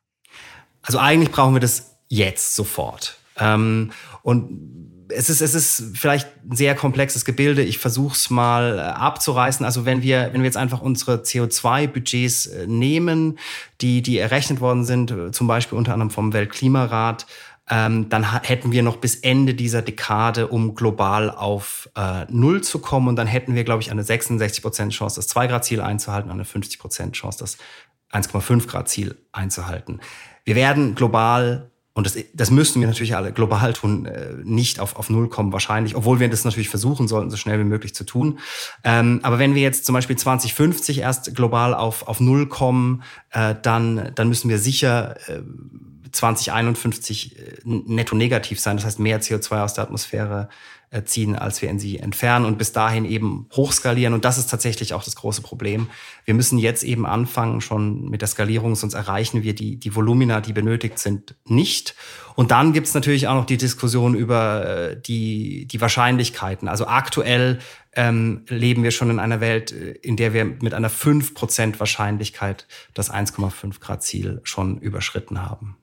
Also 0.83 1.01
eigentlich 1.01 1.33
brauchen 1.33 1.55
wir 1.55 1.61
das 1.61 1.97
jetzt 2.09 2.55
sofort. 2.55 3.19
Ähm, 3.41 3.91
und 4.23 4.93
es 5.15 5.31
ist, 5.31 5.41
es 5.41 5.55
ist 5.55 5.97
vielleicht 5.97 6.29
ein 6.49 6.57
sehr 6.57 6.75
komplexes 6.75 7.25
Gebilde. 7.25 7.63
Ich 7.63 7.79
versuche 7.79 8.15
es 8.15 8.31
mal 8.31 8.79
äh, 8.79 8.83
abzureißen. 8.83 9.65
Also 9.65 9.85
wenn 9.85 10.03
wir, 10.03 10.31
wenn 10.33 10.41
wir 10.43 10.47
jetzt 10.47 10.57
einfach 10.57 10.81
unsere 10.81 11.19
CO2-Budgets 11.19 12.47
äh, 12.47 12.67
nehmen, 12.67 13.39
die, 13.81 14.03
die 14.03 14.19
errechnet 14.19 14.61
worden 14.61 14.85
sind, 14.85 15.11
äh, 15.11 15.31
zum 15.31 15.47
Beispiel 15.47 15.79
unter 15.79 15.93
anderem 15.93 16.11
vom 16.11 16.33
Weltklimarat, 16.33 17.27
ähm, 17.71 18.09
dann 18.09 18.43
hätten 18.43 18.73
wir 18.73 18.83
noch 18.83 18.97
bis 18.97 19.17
Ende 19.17 19.55
dieser 19.55 19.83
Dekade, 19.83 20.49
um 20.49 20.75
global 20.75 21.31
auf 21.31 21.89
äh, 21.97 22.27
Null 22.29 22.63
zu 22.63 22.81
kommen. 22.81 23.09
Und 23.09 23.17
dann 23.17 23.27
hätten 23.27 23.55
wir, 23.55 23.65
glaube 23.65 23.83
ich, 23.83 23.91
eine 23.91 24.03
66% 24.03 24.91
Chance, 24.91 25.17
das 25.17 25.35
2-Grad-Ziel 25.35 25.81
einzuhalten 25.81 26.31
eine 26.31 26.45
50% 26.45 27.13
Chance, 27.13 27.39
das 27.39 27.59
1,5 28.13 28.67
Grad 28.67 28.89
Ziel 28.89 29.17
einzuhalten. 29.33 30.01
Wir 30.45 30.57
werden 30.57 30.95
global 30.95 31.72
und 31.95 32.07
das, 32.07 32.17
das 32.33 32.51
müssen 32.51 32.81
wir 32.81 32.89
natürlich 32.89 33.17
alle 33.17 33.33
global 33.33 33.75
tun, 33.75 34.07
äh, 34.07 34.35
nicht 34.45 34.81
auf, 34.81 34.97
auf 34.97 35.11
Null 35.11 35.29
kommen 35.29 35.53
wahrscheinlich, 35.53 35.95
obwohl 35.95 36.21
wir 36.21 36.31
das 36.31 36.45
natürlich 36.45 36.71
versuchen 36.71 37.07
sollten, 37.07 37.31
so 37.31 37.37
schnell 37.37 37.59
wie 37.59 37.65
möglich 37.65 37.95
zu 37.95 38.05
tun. 38.05 38.39
Ähm, 38.83 39.21
aber 39.23 39.39
wenn 39.39 39.55
wir 39.55 39.63
jetzt 39.63 39.85
zum 39.85 39.93
Beispiel 39.95 40.17
2050 40.17 40.99
erst 40.99 41.35
global 41.35 41.75
auf, 41.75 42.09
auf 42.09 42.19
Null 42.21 42.47
kommen, 42.47 43.03
äh, 43.31 43.55
dann, 43.61 44.13
dann 44.15 44.29
müssen 44.29 44.49
wir 44.49 44.59
sicher 44.59 45.17
äh, 45.29 45.43
2051 46.13 47.39
äh, 47.39 47.43
netto 47.65 48.17
negativ 48.17 48.59
sein, 48.59 48.77
das 48.77 48.87
heißt 48.87 48.99
mehr 48.99 49.21
CO2 49.21 49.63
aus 49.63 49.75
der 49.75 49.85
Atmosphäre 49.85 50.49
ziehen, 51.05 51.37
als 51.37 51.63
wir 51.63 51.71
in 51.71 51.79
sie 51.79 51.99
entfernen 51.99 52.45
und 52.45 52.59
bis 52.59 52.73
dahin 52.73 53.05
eben 53.05 53.47
hochskalieren. 53.53 54.15
Und 54.15 54.25
das 54.25 54.39
ist 54.39 54.51
tatsächlich 54.51 54.93
auch 54.95 55.03
das 55.03 55.17
große 55.17 55.41
Problem. 55.41 55.89
Wir 56.25 56.35
müssen 56.35 56.59
jetzt 56.59 56.83
eben 56.83 57.07
anfangen 57.07 57.61
schon 57.61 58.09
mit 58.11 58.21
der 58.21 58.29
Skalierung, 58.29 58.75
sonst 58.75 58.95
erreichen 58.95 59.43
wir 59.43 59.55
die, 59.55 59.77
die 59.77 59.95
Volumina, 59.95 60.41
die 60.41 60.53
benötigt 60.53 60.99
sind, 60.99 61.35
nicht. 61.47 61.95
Und 62.35 62.51
dann 62.51 62.73
gibt's 62.73 62.95
natürlich 62.95 63.29
auch 63.29 63.35
noch 63.35 63.47
die 63.47 63.57
Diskussion 63.57 64.15
über 64.15 64.67
äh, 64.67 65.01
die, 65.01 65.67
die 65.67 65.81
Wahrscheinlichkeiten. 65.81 66.69
Also 66.69 66.87
aktuell 66.87 67.59
ähm, 67.95 68.45
leben 68.49 68.83
wir 68.83 68.91
schon 68.91 69.11
in 69.11 69.19
einer 69.19 69.41
Welt, 69.41 69.73
äh, 69.73 69.93
in 70.03 70.17
der 70.17 70.33
wir 70.33 70.45
mit 70.45 70.75
einer 70.75 70.91
5% 70.91 71.79
Wahrscheinlichkeit 71.79 72.67
das 72.95 73.13
1,5 73.13 73.81
Grad 73.81 74.03
Ziel 74.03 74.41
schon 74.45 74.79
überschritten 74.79 75.43
haben. 75.43 75.77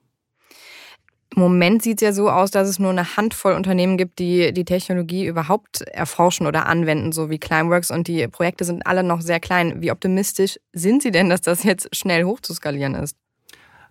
Im 1.39 1.43
Moment 1.43 1.81
sieht 1.81 2.01
es 2.01 2.05
ja 2.05 2.11
so 2.11 2.29
aus, 2.29 2.51
dass 2.51 2.67
es 2.67 2.79
nur 2.79 2.89
eine 2.89 3.15
Handvoll 3.15 3.53
Unternehmen 3.53 3.97
gibt, 3.97 4.19
die 4.19 4.51
die 4.51 4.65
Technologie 4.65 5.25
überhaupt 5.25 5.79
erforschen 5.83 6.47
oder 6.47 6.65
anwenden, 6.65 7.13
so 7.13 7.29
wie 7.29 7.39
Climeworks. 7.39 7.91
Und 7.91 8.09
die 8.09 8.27
Projekte 8.27 8.65
sind 8.65 8.85
alle 8.85 9.03
noch 9.03 9.21
sehr 9.21 9.39
klein. 9.39 9.81
Wie 9.81 9.89
optimistisch 9.89 10.59
sind 10.73 11.01
Sie 11.01 11.11
denn, 11.11 11.29
dass 11.29 11.39
das 11.39 11.63
jetzt 11.63 11.95
schnell 11.95 12.25
hochzuskalieren 12.25 12.93
ist? 12.93 13.15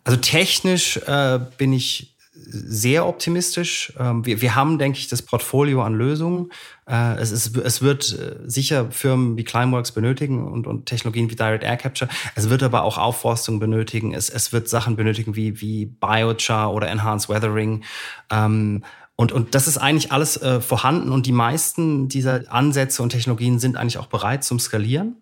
Also 0.05 0.21
technisch 0.21 0.99
äh, 1.07 1.40
bin 1.57 1.73
ich 1.73 2.18
sehr 2.50 3.07
optimistisch. 3.07 3.92
Ähm, 3.99 4.25
wir, 4.25 4.40
wir 4.40 4.54
haben, 4.54 4.78
denke 4.78 4.99
ich, 4.99 5.09
das 5.09 5.23
Portfolio 5.23 5.83
an 5.83 5.95
Lösungen. 5.95 6.50
Äh, 6.87 7.16
es, 7.16 7.30
ist, 7.30 7.57
es 7.57 7.83
wird 7.83 8.12
äh, 8.12 8.37
sicher 8.49 8.90
Firmen 8.90 9.37
wie 9.37 9.45
Climeworks 9.45 9.92
benötigen 9.92 10.47
und, 10.47 10.66
und 10.66 10.87
Technologien 10.87 11.30
wie 11.30 11.37
Direct 11.37 11.64
Air 11.64 11.76
Capture. 11.76 12.11
Es 12.35 12.49
wird 12.49 12.62
aber 12.62 12.83
auch 12.83 12.99
Aufforstung 12.99 13.59
benötigen. 13.59 14.14
Es, 14.14 14.30
es 14.30 14.52
wird 14.52 14.68
Sachen 14.68 14.97
benötigen 14.97 15.37
wie, 15.37 15.61
wie 15.61 15.87
Biochar 15.87 16.73
oder 16.73 16.88
Enhanced 16.88 17.28
Weathering. 17.28 17.85
Ähm, 18.30 18.83
und, 19.21 19.33
und 19.33 19.57
das 19.57 19.66
ist 19.66 19.78
eigentlich 19.78 20.12
alles 20.12 20.40
äh, 20.40 20.61
vorhanden 20.61 21.11
und 21.11 21.26
die 21.26 21.33
meisten 21.33 22.09
dieser 22.09 22.52
Ansätze 22.52 23.02
und 23.02 23.11
Technologien 23.11 23.59
sind 23.59 23.76
eigentlich 23.76 23.99
auch 23.99 24.07
bereit 24.07 24.45
zum 24.45 24.61
Skalieren. 24.61 25.16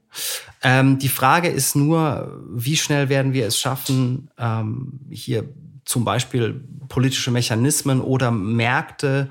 Ähm, 0.62 0.98
die 0.98 1.08
Frage 1.08 1.48
ist 1.48 1.76
nur, 1.76 2.44
wie 2.50 2.76
schnell 2.76 3.08
werden 3.08 3.32
wir 3.32 3.46
es 3.46 3.58
schaffen, 3.58 4.28
ähm, 4.36 5.00
hier 5.10 5.48
zum 5.86 6.04
Beispiel 6.04 6.62
politische 6.88 7.30
Mechanismen 7.30 8.02
oder 8.02 8.30
Märkte 8.30 9.30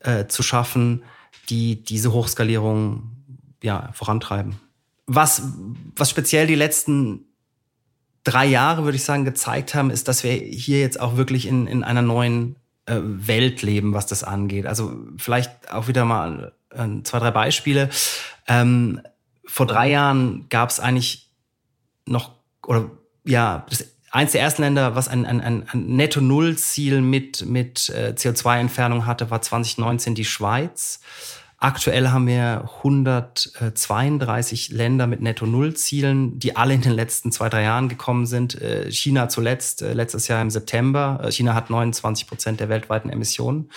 äh, 0.00 0.26
zu 0.26 0.42
schaffen, 0.42 1.02
die 1.50 1.82
diese 1.82 2.12
Hochskalierung 2.12 3.10
ja, 3.62 3.90
vorantreiben. 3.92 4.56
Was, 5.06 5.42
was 5.96 6.08
speziell 6.08 6.46
die 6.46 6.54
letzten 6.54 7.24
drei 8.24 8.46
Jahre, 8.46 8.84
würde 8.84 8.96
ich 8.96 9.04
sagen, 9.04 9.24
gezeigt 9.24 9.74
haben, 9.74 9.90
ist, 9.90 10.08
dass 10.08 10.22
wir 10.22 10.32
hier 10.32 10.80
jetzt 10.80 11.00
auch 11.00 11.16
wirklich 11.16 11.46
in, 11.46 11.66
in 11.66 11.82
einer 11.82 12.02
neuen 12.02 12.56
äh, 12.86 13.00
Welt 13.02 13.62
leben, 13.62 13.92
was 13.92 14.06
das 14.06 14.22
angeht. 14.22 14.66
Also 14.66 14.94
vielleicht 15.16 15.72
auch 15.72 15.88
wieder 15.88 16.04
mal 16.04 16.52
äh, 16.70 16.86
zwei, 17.02 17.18
drei 17.18 17.30
Beispiele. 17.30 17.90
Ähm, 18.46 19.00
vor 19.46 19.66
drei 19.66 19.90
Jahren 19.90 20.46
gab 20.48 20.70
es 20.70 20.78
eigentlich 20.78 21.30
noch, 22.06 22.32
oder 22.66 22.90
ja, 23.24 23.66
das 23.68 23.84
eins 24.10 24.32
der 24.32 24.40
ersten 24.40 24.62
Länder, 24.62 24.94
was 24.94 25.08
ein, 25.08 25.26
ein, 25.26 25.40
ein 25.40 25.66
Netto-Null-Ziel 25.72 27.00
mit, 27.00 27.46
mit 27.46 27.90
äh, 27.90 28.14
CO2-Entfernung 28.16 29.06
hatte, 29.06 29.30
war 29.30 29.42
2019 29.42 30.14
die 30.14 30.24
Schweiz. 30.24 31.00
Aktuell 31.60 32.10
haben 32.10 32.28
wir 32.28 32.70
132 32.84 34.68
Länder 34.68 35.08
mit 35.08 35.20
Netto-Null-Zielen, 35.20 36.38
die 36.38 36.54
alle 36.54 36.74
in 36.74 36.82
den 36.82 36.92
letzten 36.92 37.32
zwei, 37.32 37.48
drei 37.48 37.64
Jahren 37.64 37.88
gekommen 37.88 38.26
sind. 38.26 38.60
Äh, 38.60 38.92
China 38.92 39.28
zuletzt, 39.28 39.82
äh, 39.82 39.92
letztes 39.92 40.28
Jahr 40.28 40.40
im 40.40 40.50
September. 40.50 41.26
China 41.30 41.54
hat 41.54 41.68
29 41.68 42.28
Prozent 42.28 42.60
der 42.60 42.68
weltweiten 42.68 43.10
Emissionen. 43.10 43.70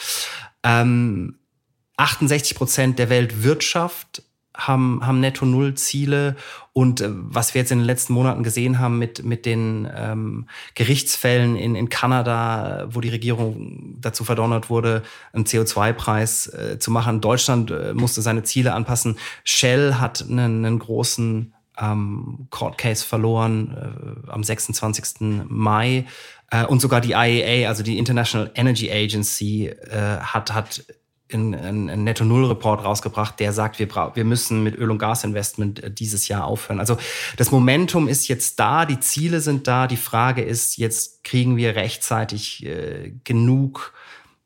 68 0.61 2.51
ähm, 2.51 2.57
Prozent 2.57 2.99
der 2.99 3.09
Weltwirtschaft 3.09 4.21
haben, 4.67 5.05
haben 5.05 5.19
Netto-Null-Ziele. 5.19 6.35
Und 6.73 7.01
äh, 7.01 7.09
was 7.11 7.53
wir 7.53 7.61
jetzt 7.61 7.71
in 7.71 7.79
den 7.79 7.85
letzten 7.85 8.13
Monaten 8.13 8.43
gesehen 8.43 8.79
haben 8.79 8.97
mit, 8.97 9.23
mit 9.23 9.45
den 9.45 9.89
ähm, 9.95 10.47
Gerichtsfällen 10.75 11.55
in, 11.55 11.75
in 11.75 11.89
Kanada, 11.89 12.87
wo 12.89 13.01
die 13.01 13.09
Regierung 13.09 13.97
dazu 13.99 14.23
verdonnert 14.23 14.69
wurde, 14.69 15.03
einen 15.33 15.45
CO2-Preis 15.45 16.47
äh, 16.47 16.79
zu 16.79 16.91
machen. 16.91 17.21
Deutschland 17.21 17.71
äh, 17.71 17.93
musste 17.93 18.21
seine 18.21 18.43
Ziele 18.43 18.73
anpassen. 18.73 19.17
Shell 19.43 19.95
hat 19.95 20.21
einen, 20.21 20.65
einen 20.65 20.79
großen 20.79 21.53
ähm, 21.79 22.47
Court 22.49 22.77
Case 22.77 23.05
verloren 23.05 24.25
äh, 24.27 24.31
am 24.31 24.43
26. 24.43 25.45
Mai. 25.47 26.05
Äh, 26.49 26.65
und 26.65 26.81
sogar 26.81 27.01
die 27.01 27.13
IEA, 27.13 27.67
also 27.67 27.83
die 27.83 27.97
International 27.97 28.51
Energy 28.55 28.91
Agency, 28.91 29.67
äh, 29.67 30.19
hat, 30.19 30.53
hat 30.53 30.85
einen 31.33 32.03
Netto-Null-Report 32.03 32.83
rausgebracht, 32.83 33.39
der 33.39 33.53
sagt, 33.53 33.79
wir, 33.79 33.87
wir 33.89 34.25
müssen 34.25 34.63
mit 34.63 34.77
Öl- 34.77 34.91
und 34.91 34.97
Gasinvestment 34.97 35.83
äh, 35.83 35.91
dieses 35.91 36.27
Jahr 36.27 36.45
aufhören. 36.45 36.79
Also 36.79 36.97
das 37.37 37.51
Momentum 37.51 38.07
ist 38.07 38.27
jetzt 38.27 38.59
da, 38.59 38.85
die 38.85 38.99
Ziele 38.99 39.41
sind 39.41 39.67
da. 39.67 39.87
Die 39.87 39.97
Frage 39.97 40.41
ist, 40.41 40.77
jetzt 40.77 41.23
kriegen 41.23 41.57
wir 41.57 41.75
rechtzeitig 41.75 42.65
äh, 42.65 43.13
genug 43.23 43.93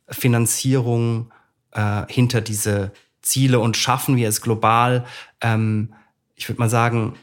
Finanzierung 0.07 1.31
äh, 1.71 2.03
hinter 2.07 2.41
diese 2.41 2.91
Ziele 3.21 3.59
und 3.59 3.75
schaffen 3.75 4.15
wir 4.15 4.29
es 4.29 4.41
global, 4.41 5.05
ähm, 5.41 5.93
ich 6.35 6.47
würde 6.47 6.59
mal 6.59 6.69
sagen, 6.69 7.15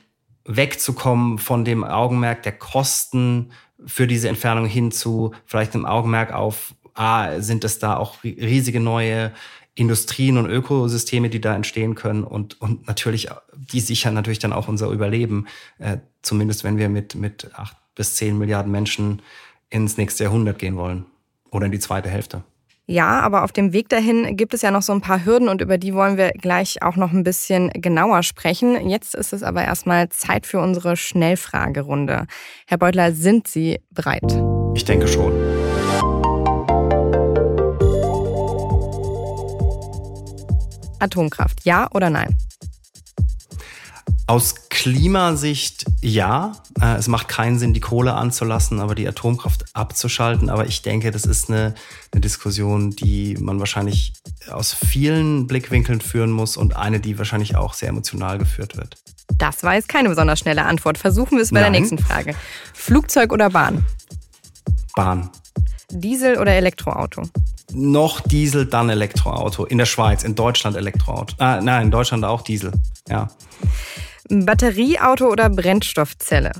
wegzukommen 0.44 1.38
von 1.38 1.64
dem 1.64 1.84
Augenmerk 1.84 2.42
der 2.42 2.52
Kosten 2.52 3.52
für 3.86 4.06
diese 4.06 4.28
Entfernung 4.28 4.66
hin 4.66 4.90
zu 4.90 5.32
vielleicht 5.44 5.74
einem 5.74 5.86
Augenmerk 5.86 6.32
auf, 6.32 6.74
ah, 6.94 7.40
sind 7.40 7.64
es 7.64 7.78
da 7.78 7.96
auch 7.96 8.22
riesige 8.24 8.80
neue 8.80 9.32
Industrien 9.74 10.36
und 10.36 10.50
Ökosysteme, 10.50 11.30
die 11.30 11.40
da 11.40 11.54
entstehen 11.54 11.94
können 11.94 12.24
und, 12.24 12.60
und 12.60 12.86
natürlich, 12.86 13.28
die 13.54 13.80
sichern 13.80 14.14
natürlich 14.14 14.38
dann 14.38 14.52
auch 14.52 14.68
unser 14.68 14.90
Überleben, 14.90 15.46
äh, 15.78 15.98
zumindest 16.20 16.62
wenn 16.62 16.76
wir 16.76 16.88
mit, 16.90 17.14
mit 17.14 17.50
acht 17.54 17.76
bis 17.94 18.14
zehn 18.16 18.36
Milliarden 18.38 18.70
Menschen 18.70 19.22
ins 19.70 19.96
nächste 19.96 20.24
Jahrhundert 20.24 20.58
gehen 20.58 20.76
wollen 20.76 21.06
oder 21.50 21.66
in 21.66 21.72
die 21.72 21.78
zweite 21.78 22.10
Hälfte. 22.10 22.42
Ja, 22.86 23.20
aber 23.20 23.44
auf 23.44 23.52
dem 23.52 23.72
Weg 23.72 23.88
dahin 23.88 24.36
gibt 24.36 24.54
es 24.54 24.62
ja 24.62 24.70
noch 24.70 24.82
so 24.82 24.92
ein 24.92 25.00
paar 25.00 25.24
Hürden 25.24 25.48
und 25.48 25.60
über 25.62 25.78
die 25.78 25.94
wollen 25.94 26.18
wir 26.18 26.32
gleich 26.32 26.82
auch 26.82 26.96
noch 26.96 27.12
ein 27.12 27.22
bisschen 27.22 27.70
genauer 27.70 28.22
sprechen. 28.22 28.88
Jetzt 28.88 29.14
ist 29.14 29.32
es 29.32 29.42
aber 29.42 29.62
erstmal 29.62 30.08
Zeit 30.08 30.46
für 30.46 30.60
unsere 30.60 30.96
Schnellfragerunde. 30.96 32.26
Herr 32.66 32.78
Beutler, 32.78 33.12
sind 33.12 33.46
Sie 33.46 33.80
bereit? 33.90 34.36
Ich 34.74 34.84
denke 34.84 35.06
schon. 35.06 35.32
Atomkraft, 41.02 41.64
ja 41.64 41.88
oder 41.92 42.10
nein? 42.10 42.36
Aus 44.26 44.68
Klimasicht 44.68 45.84
ja. 46.00 46.52
Äh, 46.80 46.94
es 46.94 47.08
macht 47.08 47.28
keinen 47.28 47.58
Sinn, 47.58 47.74
die 47.74 47.80
Kohle 47.80 48.14
anzulassen, 48.14 48.80
aber 48.80 48.94
die 48.94 49.06
Atomkraft 49.06 49.64
abzuschalten. 49.74 50.48
Aber 50.48 50.66
ich 50.66 50.82
denke, 50.82 51.10
das 51.10 51.24
ist 51.24 51.50
eine, 51.50 51.74
eine 52.12 52.20
Diskussion, 52.20 52.90
die 52.90 53.36
man 53.38 53.58
wahrscheinlich 53.58 54.14
aus 54.50 54.72
vielen 54.72 55.46
Blickwinkeln 55.46 56.00
führen 56.00 56.30
muss 56.30 56.56
und 56.56 56.76
eine, 56.76 57.00
die 57.00 57.18
wahrscheinlich 57.18 57.56
auch 57.56 57.74
sehr 57.74 57.88
emotional 57.88 58.38
geführt 58.38 58.76
wird. 58.76 58.96
Das 59.36 59.62
war 59.62 59.74
jetzt 59.74 59.88
keine 59.88 60.08
besonders 60.08 60.38
schnelle 60.38 60.64
Antwort. 60.64 60.98
Versuchen 60.98 61.36
wir 61.36 61.42
es 61.42 61.50
bei 61.50 61.60
Nein. 61.60 61.72
der 61.72 61.80
nächsten 61.80 61.98
Frage. 61.98 62.34
Flugzeug 62.74 63.32
oder 63.32 63.50
Bahn? 63.50 63.84
Bahn. 64.94 65.30
Diesel 65.92 66.38
oder 66.38 66.52
Elektroauto? 66.52 67.22
Noch 67.72 68.20
Diesel, 68.20 68.66
dann 68.66 68.88
Elektroauto. 68.88 69.64
In 69.64 69.78
der 69.78 69.86
Schweiz, 69.86 70.24
in 70.24 70.34
Deutschland 70.34 70.76
Elektroauto. 70.76 71.34
Ah, 71.38 71.60
nein, 71.60 71.84
in 71.84 71.90
Deutschland 71.90 72.24
auch 72.24 72.42
Diesel. 72.42 72.72
Ja. 73.08 73.28
Batterieauto 74.28 75.28
oder 75.28 75.50
Brennstoffzelle? 75.50 76.52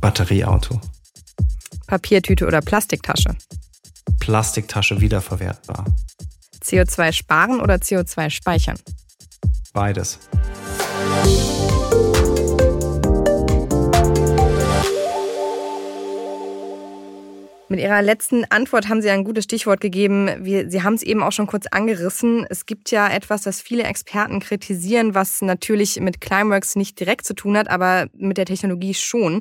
Batterieauto. 0.00 0.80
Papiertüte 1.86 2.46
oder 2.46 2.60
Plastiktasche? 2.62 3.36
Plastiktasche 4.18 5.00
wiederverwertbar. 5.00 5.84
CO2 6.62 7.12
sparen 7.12 7.60
oder 7.60 7.74
CO2 7.74 8.30
speichern? 8.30 8.78
Beides. 9.72 10.18
Mit 17.72 17.80
Ihrer 17.80 18.02
letzten 18.02 18.44
Antwort 18.50 18.90
haben 18.90 19.00
Sie 19.00 19.08
ein 19.08 19.24
gutes 19.24 19.44
Stichwort 19.44 19.80
gegeben. 19.80 20.28
Wir, 20.44 20.68
Sie 20.68 20.82
haben 20.82 20.92
es 20.92 21.02
eben 21.02 21.22
auch 21.22 21.32
schon 21.32 21.46
kurz 21.46 21.64
angerissen. 21.70 22.44
Es 22.50 22.66
gibt 22.66 22.90
ja 22.90 23.08
etwas, 23.08 23.44
das 23.44 23.62
viele 23.62 23.84
Experten 23.84 24.40
kritisieren, 24.40 25.14
was 25.14 25.40
natürlich 25.40 25.98
mit 25.98 26.20
Climeworks 26.20 26.76
nicht 26.76 27.00
direkt 27.00 27.24
zu 27.24 27.32
tun 27.32 27.56
hat, 27.56 27.70
aber 27.70 28.08
mit 28.12 28.36
der 28.36 28.44
Technologie 28.44 28.92
schon. 28.92 29.40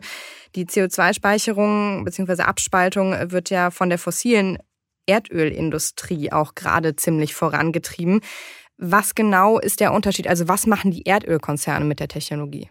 Die 0.55 0.65
CO2-Speicherung 0.65 2.05
bzw. 2.05 2.43
Abspaltung 2.43 3.13
wird 3.31 3.49
ja 3.49 3.69
von 3.69 3.89
der 3.89 3.97
fossilen 3.97 4.59
Erdölindustrie 5.07 6.31
auch 6.31 6.55
gerade 6.55 6.95
ziemlich 6.95 7.35
vorangetrieben. 7.35 8.21
Was 8.77 9.13
genau 9.13 9.59
ist 9.59 9.81
der 9.81 9.91
Unterschied? 9.91 10.29
Also 10.29 10.47
was 10.47 10.67
machen 10.67 10.91
die 10.91 11.03
Erdölkonzerne 11.03 11.83
mit 11.83 11.99
der 11.99 12.07
Technologie? 12.07 12.69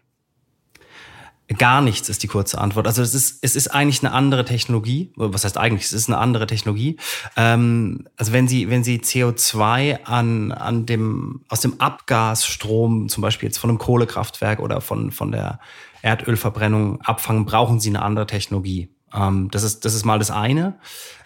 Gar 1.59 1.81
nichts 1.81 2.09
ist 2.09 2.23
die 2.23 2.29
kurze 2.29 2.59
Antwort. 2.59 2.87
Also 2.87 3.03
es 3.03 3.13
ist, 3.13 3.39
es 3.43 3.57
ist 3.57 3.69
eigentlich 3.69 4.05
eine 4.05 4.13
andere 4.13 4.45
Technologie. 4.45 5.13
Was 5.17 5.45
heißt 5.45 5.59
eigentlich? 5.59 5.85
Es 5.85 5.93
ist 5.93 6.09
eine 6.09 6.19
andere 6.19 6.47
Technologie. 6.47 6.97
Ähm, 7.37 8.07
also 8.17 8.33
wenn 8.33 8.47
Sie, 8.47 8.71
wenn 8.71 8.85
Sie 8.85 8.99
CO2 8.99 10.05
an, 10.05 10.53
an 10.53 10.87
dem, 10.87 11.43
aus 11.49 11.61
dem 11.61 11.81
Abgasstrom, 11.81 13.09
zum 13.09 13.23
Beispiel 13.23 13.49
jetzt 13.49 13.59
von 13.59 13.71
einem 13.71 13.79
Kohlekraftwerk 13.79 14.61
oder 14.61 14.81
von, 14.81 15.11
von 15.11 15.33
der 15.33 15.59
Erdölverbrennung 16.03 17.01
abfangen, 17.01 17.47
brauchen 17.47 17.81
Sie 17.81 17.89
eine 17.89 18.03
andere 18.03 18.29
Technologie. 18.29 18.89
Ähm, 19.13 19.49
das 19.51 19.65
ist, 19.65 19.85
das 19.85 19.95
ist 19.95 20.05
mal 20.05 20.21
das 20.21 20.31
eine. 20.31 20.79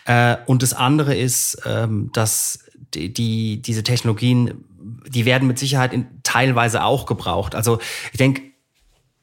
Äh, 0.07 0.37
und 0.47 0.63
das 0.63 0.73
andere 0.73 1.15
ist, 1.15 1.61
ähm, 1.67 2.11
dass 2.15 2.61
die, 2.95 3.13
die, 3.13 3.61
diese 3.61 3.83
Technologien, 3.83 4.65
die 5.07 5.27
werden 5.27 5.47
mit 5.47 5.59
Sicherheit 5.59 5.93
in, 5.93 6.07
teilweise 6.23 6.83
auch 6.83 7.05
gebraucht. 7.05 7.55
Also 7.55 7.79
ich 8.13 8.19
denke, 8.19 8.54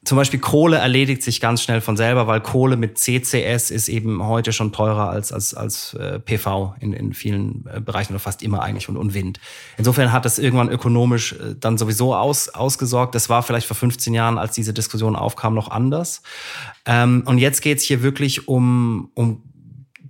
zum 0.04 0.16
Beispiel 0.16 0.40
Kohle 0.40 0.78
erledigt 0.78 1.22
sich 1.22 1.40
ganz 1.40 1.62
schnell 1.62 1.80
von 1.80 1.96
selber, 1.96 2.26
weil 2.26 2.40
Kohle 2.40 2.76
mit 2.76 2.98
CCS 2.98 3.70
ist 3.70 3.88
eben 3.88 4.24
heute 4.24 4.52
schon 4.52 4.72
teurer 4.72 5.10
als, 5.10 5.32
als, 5.32 5.54
als 5.54 5.94
äh, 5.94 6.18
PV 6.18 6.74
in, 6.80 6.92
in 6.92 7.12
vielen 7.14 7.64
äh, 7.72 7.80
Bereichen 7.80 8.12
oder 8.12 8.18
fast 8.18 8.42
immer 8.42 8.62
eigentlich 8.62 8.88
und, 8.88 8.96
und 8.96 9.14
Wind. 9.14 9.38
Insofern 9.78 10.10
hat 10.10 10.24
das 10.24 10.40
irgendwann 10.40 10.70
ökonomisch 10.70 11.34
äh, 11.34 11.54
dann 11.58 11.78
sowieso 11.78 12.16
aus, 12.16 12.48
ausgesorgt. 12.48 13.14
Das 13.14 13.28
war 13.28 13.44
vielleicht 13.44 13.68
vor 13.68 13.76
15 13.76 14.12
Jahren, 14.12 14.38
als 14.38 14.54
diese 14.54 14.74
Diskussion 14.74 15.14
aufkam, 15.14 15.54
noch 15.54 15.70
anders. 15.70 16.22
Ähm, 16.84 17.22
und 17.26 17.38
jetzt 17.38 17.62
geht's 17.62 17.84
hier 17.84 18.02
wirklich 18.02 18.48
um, 18.48 19.12
um 19.14 19.44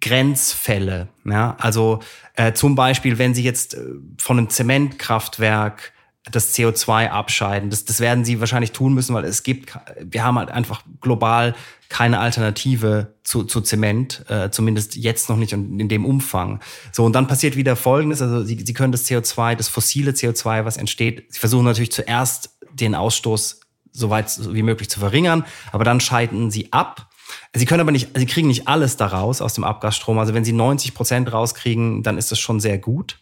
Grenzfälle. 0.01 1.09
Ja? 1.27 1.55
Also 1.59 2.01
äh, 2.37 2.55
zum 2.55 2.75
Beispiel, 2.75 3.19
wenn 3.19 3.35
Sie 3.35 3.43
jetzt 3.43 3.75
äh, 3.75 3.85
von 4.19 4.39
einem 4.39 4.49
Zementkraftwerk 4.49 5.93
das 6.31 6.55
CO2 6.55 7.09
abscheiden. 7.09 7.71
Das, 7.71 7.85
das 7.85 7.99
werden 7.99 8.25
sie 8.25 8.39
wahrscheinlich 8.39 8.73
tun 8.73 8.95
müssen, 8.95 9.15
weil 9.15 9.25
es 9.25 9.43
gibt, 9.43 9.77
wir 10.01 10.23
haben 10.23 10.39
halt 10.39 10.51
einfach 10.51 10.83
global 11.01 11.55
keine 11.89 12.21
Alternative 12.21 13.15
zu, 13.25 13.45
zu 13.45 13.61
Zement, 13.61 14.25
äh, 14.29 14.51
zumindest 14.51 14.97
jetzt 14.97 15.29
noch 15.29 15.37
nicht 15.37 15.53
und 15.53 15.81
in 15.81 15.89
dem 15.89 16.05
Umfang. 16.05 16.61
So, 16.93 17.05
und 17.05 17.13
dann 17.13 17.27
passiert 17.27 17.57
wieder 17.57 17.75
Folgendes, 17.77 18.23
also 18.23 18.45
sie, 18.45 18.63
sie 18.65 18.73
können 18.73 18.93
das 18.93 19.05
CO2, 19.07 19.57
das 19.57 19.69
fossile 19.69 20.13
CO2, 20.13 20.65
was 20.65 20.77
entsteht, 20.77 21.27
sie 21.33 21.41
versuchen 21.41 21.65
natürlich 21.65 21.93
zuerst 21.93 22.57
den 22.73 22.95
Ausstoß 22.95 23.61
so 23.91 24.09
weit 24.09 24.33
wie 24.55 24.63
möglich 24.63 24.89
zu 24.89 25.01
verringern, 25.01 25.45
aber 25.71 25.85
dann 25.85 26.01
scheiden 26.01 26.51
sie 26.51 26.73
ab. 26.73 27.09
Sie 27.55 27.67
können 27.67 27.81
aber 27.81 27.93
nicht, 27.93 28.17
sie 28.17 28.27
kriegen 28.27 28.49
nicht 28.49 28.69
alles 28.69 28.97
daraus 28.97 29.43
aus 29.43 29.55
dem 29.55 29.65
Abgasstrom. 29.65 30.19
Also 30.19 30.35
wenn 30.35 30.45
sie 30.45 30.53
90 30.53 30.95
Prozent 30.95 31.33
rauskriegen, 31.33 32.03
dann 32.03 32.17
ist 32.17 32.31
das 32.31 32.39
schon 32.39 32.61
sehr 32.61 32.79
gut. 32.79 33.19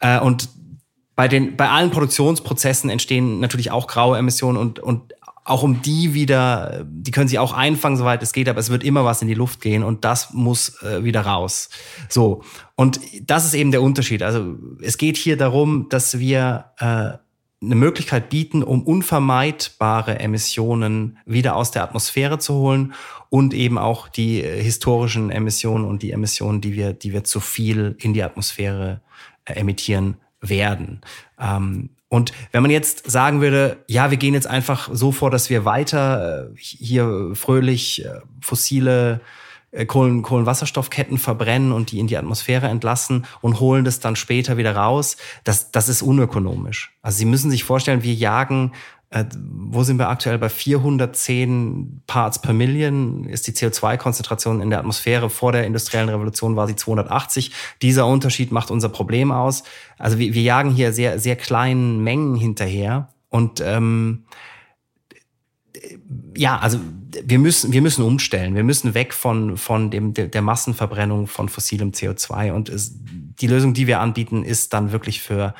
Äh, 0.00 0.20
und 0.20 0.48
bei 1.16 1.28
den, 1.28 1.56
bei 1.56 1.68
allen 1.68 1.90
Produktionsprozessen 1.90 2.90
entstehen 2.90 3.40
natürlich 3.40 3.70
auch 3.70 3.86
graue 3.86 4.18
Emissionen 4.18 4.58
und, 4.58 4.80
und 4.80 5.14
auch 5.44 5.62
um 5.62 5.82
die 5.82 6.14
wieder, 6.14 6.84
die 6.88 7.10
können 7.10 7.28
sie 7.28 7.38
auch 7.38 7.52
einfangen, 7.52 7.98
soweit 7.98 8.22
es 8.22 8.32
geht, 8.32 8.48
aber 8.48 8.58
es 8.58 8.70
wird 8.70 8.82
immer 8.82 9.04
was 9.04 9.20
in 9.20 9.28
die 9.28 9.34
Luft 9.34 9.60
gehen 9.60 9.82
und 9.82 10.04
das 10.04 10.32
muss 10.32 10.82
äh, 10.82 11.04
wieder 11.04 11.20
raus. 11.20 11.68
So. 12.08 12.42
Und 12.76 12.98
das 13.22 13.44
ist 13.44 13.54
eben 13.54 13.70
der 13.70 13.82
Unterschied. 13.82 14.22
Also 14.22 14.56
es 14.80 14.96
geht 14.96 15.18
hier 15.18 15.36
darum, 15.36 15.88
dass 15.90 16.18
wir 16.18 16.72
äh, 16.78 17.18
eine 17.64 17.74
Möglichkeit 17.74 18.30
bieten, 18.30 18.62
um 18.62 18.82
unvermeidbare 18.82 20.18
Emissionen 20.18 21.18
wieder 21.26 21.56
aus 21.56 21.70
der 21.70 21.82
Atmosphäre 21.82 22.38
zu 22.38 22.54
holen 22.54 22.94
und 23.28 23.52
eben 23.52 23.76
auch 23.76 24.08
die 24.08 24.42
äh, 24.42 24.62
historischen 24.62 25.30
Emissionen 25.30 25.84
und 25.84 26.02
die 26.02 26.12
Emissionen, 26.12 26.62
die 26.62 26.72
wir, 26.72 26.94
die 26.94 27.12
wir 27.12 27.24
zu 27.24 27.40
viel 27.40 27.96
in 28.00 28.14
die 28.14 28.22
Atmosphäre 28.22 29.02
äh, 29.44 29.54
emittieren, 29.54 30.16
werden. 30.48 31.00
Ähm, 31.38 31.90
und 32.08 32.32
wenn 32.52 32.62
man 32.62 32.70
jetzt 32.70 33.10
sagen 33.10 33.40
würde, 33.40 33.78
ja, 33.88 34.10
wir 34.10 34.18
gehen 34.18 34.34
jetzt 34.34 34.46
einfach 34.46 34.88
so 34.92 35.10
vor, 35.10 35.30
dass 35.30 35.50
wir 35.50 35.64
weiter 35.64 36.46
äh, 36.46 36.56
hier 36.56 37.30
fröhlich 37.34 38.04
äh, 38.04 38.20
fossile 38.40 39.20
äh, 39.74 39.84
Kohlen, 39.86 40.22
Kohlenwasserstoffketten 40.22 41.18
verbrennen 41.18 41.72
und 41.72 41.90
die 41.90 41.98
in 41.98 42.06
die 42.06 42.16
Atmosphäre 42.16 42.68
entlassen 42.68 43.26
und 43.40 43.58
holen 43.58 43.84
das 43.84 43.98
dann 43.98 44.14
später 44.14 44.56
wieder 44.56 44.76
raus, 44.76 45.16
das, 45.42 45.72
das 45.72 45.88
ist 45.88 46.02
unökonomisch. 46.02 46.96
Also 47.02 47.18
Sie 47.18 47.24
müssen 47.24 47.50
sich 47.50 47.64
vorstellen, 47.64 48.04
wir 48.04 48.14
jagen 48.14 48.72
äh, 49.14 49.24
wo 49.46 49.84
sind 49.84 49.98
wir 49.98 50.08
aktuell? 50.08 50.38
Bei 50.38 50.48
410 50.48 52.02
Parts 52.08 52.40
per 52.40 52.52
Million 52.52 53.24
ist 53.26 53.46
die 53.46 53.52
CO2-Konzentration 53.52 54.60
in 54.60 54.70
der 54.70 54.80
Atmosphäre. 54.80 55.30
Vor 55.30 55.52
der 55.52 55.66
industriellen 55.66 56.08
Revolution 56.08 56.56
war 56.56 56.66
sie 56.66 56.74
280. 56.74 57.52
Dieser 57.80 58.08
Unterschied 58.08 58.50
macht 58.50 58.72
unser 58.72 58.88
Problem 58.88 59.30
aus. 59.30 59.62
Also 59.98 60.18
wir, 60.18 60.34
wir 60.34 60.42
jagen 60.42 60.70
hier 60.70 60.92
sehr, 60.92 61.20
sehr 61.20 61.36
kleinen 61.36 62.02
Mengen 62.02 62.34
hinterher. 62.34 63.08
Und 63.28 63.60
ähm, 63.64 64.24
ja, 66.36 66.58
also 66.58 66.80
wir 67.24 67.38
müssen, 67.38 67.72
wir 67.72 67.82
müssen 67.82 68.04
umstellen. 68.04 68.56
Wir 68.56 68.64
müssen 68.64 68.94
weg 68.94 69.14
von, 69.14 69.56
von 69.56 69.92
dem, 69.92 70.12
der 70.12 70.42
Massenverbrennung 70.42 71.28
von 71.28 71.48
fossilem 71.48 71.92
CO2. 71.92 72.50
Und 72.50 72.68
es, 72.68 72.96
die 73.04 73.46
Lösung, 73.46 73.74
die 73.74 73.86
wir 73.86 74.00
anbieten, 74.00 74.42
ist 74.42 74.72
dann 74.72 74.90
wirklich 74.90 75.22
für 75.22 75.54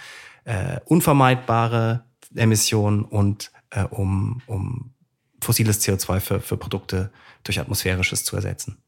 äh, 0.44 0.80
unvermeidbare 0.86 2.04
Emissionen 2.34 3.04
und 3.04 3.50
äh, 3.70 3.84
um, 3.84 4.42
um 4.46 4.94
fossiles 5.40 5.80
CO2 5.80 6.20
für, 6.20 6.40
für 6.40 6.56
Produkte 6.56 7.10
durch 7.42 7.60
atmosphärisches 7.60 8.24
zu 8.24 8.36
ersetzen. 8.36 8.78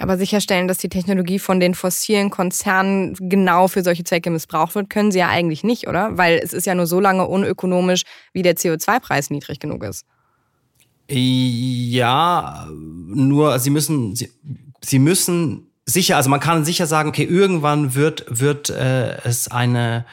Aber 0.00 0.16
sicherstellen, 0.16 0.68
dass 0.68 0.78
die 0.78 0.88
Technologie 0.88 1.38
von 1.38 1.58
den 1.58 1.74
fossilen 1.74 2.30
Konzernen 2.30 3.16
genau 3.18 3.66
für 3.66 3.82
solche 3.82 4.04
Zwecke 4.04 4.30
missbraucht 4.30 4.74
wird, 4.76 4.90
können 4.90 5.10
sie 5.10 5.18
ja 5.18 5.28
eigentlich 5.28 5.64
nicht, 5.64 5.88
oder? 5.88 6.16
Weil 6.16 6.40
es 6.42 6.52
ist 6.52 6.66
ja 6.66 6.74
nur 6.74 6.86
so 6.86 7.00
lange 7.00 7.26
unökonomisch, 7.26 8.02
wie 8.32 8.42
der 8.42 8.56
CO2-Preis 8.56 9.30
niedrig 9.30 9.58
genug 9.58 9.82
ist. 9.82 10.06
Ja, 11.10 12.68
nur 12.70 13.58
sie 13.58 13.70
müssen, 13.70 14.14
sie, 14.14 14.30
sie 14.82 14.98
müssen 14.98 15.72
sicher, 15.84 16.16
also 16.16 16.30
man 16.30 16.40
kann 16.40 16.64
sicher 16.64 16.86
sagen, 16.86 17.08
okay, 17.08 17.24
irgendwann 17.24 17.94
wird, 17.94 18.26
wird 18.28 18.70
äh, 18.70 19.16
es 19.24 19.48
eine, 19.48 20.04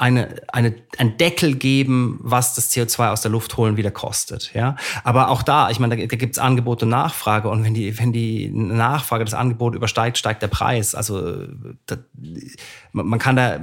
eine, 0.00 0.34
eine, 0.48 0.74
ein 0.96 1.18
Deckel 1.18 1.56
geben, 1.56 2.18
was 2.22 2.54
das 2.54 2.72
CO2 2.72 3.10
aus 3.10 3.20
der 3.20 3.30
Luft 3.30 3.58
holen 3.58 3.76
wieder 3.76 3.90
kostet. 3.90 4.54
Ja? 4.54 4.76
Aber 5.04 5.28
auch 5.28 5.42
da, 5.42 5.68
ich 5.68 5.78
meine, 5.78 5.94
da, 5.94 6.06
da 6.06 6.16
gibt 6.16 6.32
es 6.32 6.38
Angebot 6.38 6.82
und 6.82 6.88
Nachfrage 6.88 7.50
und 7.50 7.64
wenn 7.64 7.74
die, 7.74 7.98
wenn 7.98 8.10
die 8.10 8.48
Nachfrage 8.50 9.26
das 9.26 9.34
Angebot 9.34 9.74
übersteigt, 9.74 10.16
steigt 10.16 10.40
der 10.40 10.48
Preis. 10.48 10.94
Also 10.94 11.46
da, 11.84 11.98
man 12.92 13.18
kann 13.18 13.36
da, 13.36 13.60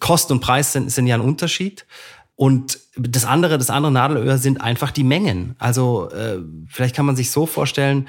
Kosten 0.00 0.32
und 0.32 0.40
Preis 0.40 0.72
sind, 0.72 0.90
sind 0.90 1.06
ja 1.06 1.14
ein 1.14 1.20
Unterschied. 1.20 1.86
Und 2.34 2.80
das 2.96 3.24
andere, 3.24 3.56
das 3.56 3.70
andere 3.70 3.92
Nadelöhr 3.92 4.38
sind 4.38 4.60
einfach 4.60 4.90
die 4.90 5.04
Mengen. 5.04 5.54
Also 5.58 6.10
äh, 6.10 6.40
vielleicht 6.66 6.96
kann 6.96 7.06
man 7.06 7.14
sich 7.14 7.30
so 7.30 7.46
vorstellen, 7.46 8.08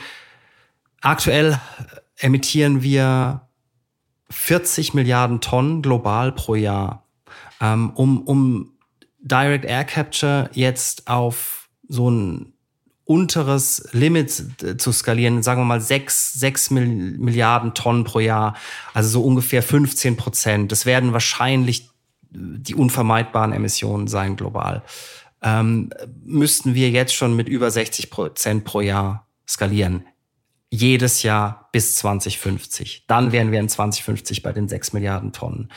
aktuell 1.02 1.60
emittieren 2.18 2.82
wir 2.82 3.42
40 4.32 4.96
Milliarden 4.96 5.42
Tonnen 5.42 5.84
global 5.84 6.32
pro 6.32 6.56
Jahr. 6.56 7.07
Ähm, 7.62 7.92
um, 7.92 8.22
um 8.22 8.78
Direct 9.20 9.66
Air 9.66 9.84
Capture 9.84 10.50
jetzt 10.54 11.08
auf 11.08 11.70
so 11.88 12.10
ein 12.10 12.54
unteres 13.06 13.88
Limit 13.94 14.82
zu 14.82 14.92
skalieren, 14.92 15.42
sagen 15.42 15.62
wir 15.62 15.66
mal 15.66 15.82
sechs 15.82 16.34
sechs 16.34 16.70
Milliarden 16.70 17.74
Tonnen 17.74 18.04
pro 18.04 18.20
Jahr, 18.20 18.56
also 18.94 19.10
so 19.10 19.24
ungefähr 19.24 19.64
15 19.64 20.18
Prozent. 20.18 20.72
Das 20.72 20.86
werden 20.86 21.14
wahrscheinlich 21.14 21.90
die 22.30 22.76
unvermeidbaren 22.76 23.54
Emissionen 23.54 24.08
sein 24.08 24.36
global, 24.36 24.84
ähm, 25.42 25.90
müssten 26.24 26.76
wir 26.76 26.90
jetzt 26.90 27.14
schon 27.14 27.36
mit 27.36 27.48
über 27.48 27.72
60 27.72 28.10
Prozent 28.10 28.66
pro 28.66 28.82
Jahr 28.82 29.28
skalieren. 29.48 30.06
Jedes 30.70 31.24
Jahr 31.24 31.70
bis 31.72 31.96
2050. 31.96 33.06
Dann 33.08 33.32
wären 33.32 33.52
wir 33.52 33.60
in 33.60 33.70
2050 33.70 34.44
bei 34.44 34.52
den 34.52 34.68
6 34.68 34.94
Milliarden 34.94 35.32
Tonnen. 35.32 35.72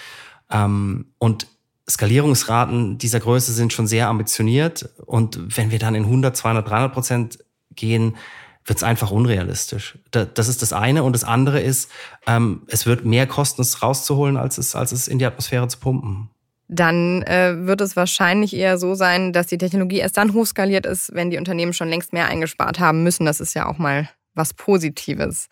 Ähm, 0.51 1.13
und 1.19 1.47
Skalierungsraten 1.91 2.99
dieser 2.99 3.21
Größe 3.21 3.53
sind 3.53 3.73
schon 3.73 3.87
sehr 3.87 4.09
ambitioniert. 4.09 4.89
Und 5.05 5.57
wenn 5.57 5.71
wir 5.71 5.79
dann 5.79 5.95
in 5.95 6.05
100, 6.05 6.37
200, 6.37 6.69
300 6.69 6.93
Prozent 6.93 7.39
gehen, 7.75 8.17
wird 8.65 8.79
es 8.79 8.83
einfach 8.83 9.11
unrealistisch. 9.11 9.99
Das 10.11 10.49
ist 10.49 10.63
das 10.63 10.73
eine. 10.73 11.03
Und 11.03 11.15
das 11.15 11.25
andere 11.25 11.61
ist, 11.61 11.91
ähm, 12.27 12.63
es 12.69 12.87
wird 12.87 13.05
mehr 13.05 13.27
kosten, 13.27 13.63
es 13.63 13.83
rauszuholen, 13.83 14.37
als 14.37 14.59
es, 14.59 14.75
als 14.75 14.93
es 14.93 15.09
in 15.09 15.19
die 15.19 15.27
Atmosphäre 15.27 15.69
zu 15.69 15.79
pumpen 15.79 16.31
dann 16.73 17.23
äh, 17.23 17.67
wird 17.67 17.81
es 17.81 17.97
wahrscheinlich 17.97 18.55
eher 18.55 18.79
so 18.79 18.95
sein, 18.95 19.33
dass 19.33 19.49
die 19.49 19.59
Technologie 19.59 19.99
erst 19.99 20.17
dann 20.17 20.33
hochskaliert 20.35 20.87
ist, 20.87 21.13
wenn 21.13 21.31
die 21.31 21.37
Unternehmen 21.37 21.73
schon 21.73 21.89
längst 21.89 22.13
mehr 22.13 22.29
eingespart 22.29 22.79
haben 22.79 23.03
müssen. 23.03 23.27
Das 23.27 23.41
ist 23.41 23.55
ja 23.55 23.67
auch 23.67 23.79
mal 23.79 24.09
was 24.35 24.55
Positives. 24.55 25.49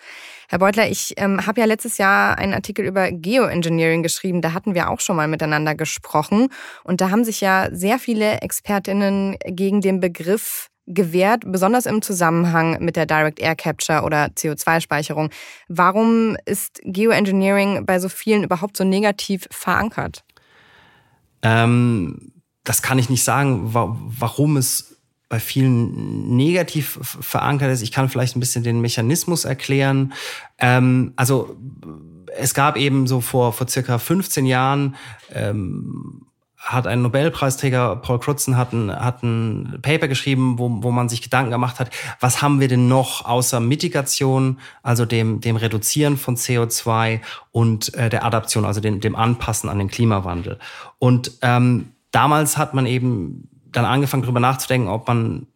Herr 0.49 0.59
Beutler, 0.59 0.89
ich 0.89 1.15
ähm, 1.17 1.47
habe 1.47 1.61
ja 1.61 1.67
letztes 1.67 1.99
Jahr 1.99 2.39
einen 2.39 2.55
Artikel 2.55 2.85
über 2.85 3.11
Geoengineering 3.11 4.03
geschrieben. 4.03 4.43
Da 4.43 4.53
hatten 4.53 4.75
wir 4.75 4.91
auch 4.91 5.01
schon 5.01 5.17
mal 5.17 5.29
miteinander 5.29 5.75
gesprochen. 5.75 6.49
Und 6.85 7.01
da 7.01 7.11
haben 7.11 7.25
sich 7.25 7.41
ja 7.41 7.69
sehr 7.73 7.99
viele 7.99 8.41
Expertinnen 8.41 9.37
gegen 9.47 9.81
den 9.81 10.01
Begriff 10.01 10.69
gewährt, 10.89 11.43
besonders 11.47 11.87
im 11.87 12.03
Zusammenhang 12.03 12.83
mit 12.83 12.97
der 12.97 13.07
Direct 13.07 13.41
Air 13.41 13.57
Capture 13.57 14.03
oder 14.03 14.27
CO2-Speicherung. 14.27 15.31
Warum 15.69 16.37
ist 16.47 16.81
Geoengineering 16.83 17.85
bei 17.85 17.99
so 17.99 18.09
vielen 18.09 18.43
überhaupt 18.43 18.77
so 18.77 18.85
negativ 18.85 19.47
verankert? 19.51 20.25
Ähm, 21.43 22.33
das 22.65 22.83
kann 22.83 22.99
ich 22.99 23.11
nicht 23.11 23.25
sagen, 23.25 23.75
wa 23.75 23.97
warum 24.01 24.57
es 24.57 24.98
bei 25.29 25.41
vielen 25.41 26.37
negativ 26.37 26.99
verankert 27.03 27.73
ist. 27.73 27.83
Ich 27.83 27.93
kann 27.93 28.09
vielleicht 28.09 28.37
ein 28.37 28.41
bisschen 28.41 28.63
den 28.63 28.81
Mechanismus 28.81 29.45
erklären. 29.45 30.15
Ähm, 30.59 31.13
also 31.17 31.57
es 32.37 32.55
gab 32.55 32.77
eben 32.77 33.07
so 33.07 33.21
vor, 33.21 33.53
vor 33.53 33.69
circa 33.69 33.99
15 33.99 34.47
Jahren 34.47 34.97
ähm, 35.33 36.23
hat 36.57 36.87
ein 36.87 37.03
Nobelpreisträger, 37.03 37.97
Paul 37.97 38.19
Crutzen, 38.19 38.57
hat 38.57 38.73
ein, 38.73 38.93
hat 38.93 39.23
ein 39.23 39.79
Paper 39.81 40.09
geschrieben, 40.09 40.59
wo, 40.59 40.83
wo 40.83 40.91
man 40.91 41.09
sich 41.09 41.23
Gedanken 41.23 41.51
gemacht 41.51 41.79
hat, 41.79 41.91
was 42.21 42.43
haben 42.43 42.61
wir 42.61 42.69
denn 42.69 42.89
noch 42.89 43.25
außer 43.25 43.61
Mitigation, 43.61 44.59
also 44.83 45.05
dem, 45.05 45.41
dem 45.41 45.57
Reduzieren 45.57 46.17
von 46.17 46.37
CO2 46.37 47.21
und 47.53 47.95
äh, 47.95 48.11
der 48.11 48.25
Adaption, 48.25 48.65
also 48.65 48.81
dem, 48.81 49.01
dem 49.01 49.15
Anpassen 49.15 49.71
an 49.71 49.79
den 49.79 49.89
Klimawandel. 49.89 50.59
Und 50.99 51.33
ähm, 51.43 51.93
damals 52.11 52.59
hat 52.59 52.75
man 52.75 52.87
eben 52.87 53.49
dann 53.73 53.85
angefangen, 53.85 54.23
darüber 54.23 54.41
nachzudenken, 54.41 54.89
ob 54.89 55.09
man 55.09 55.47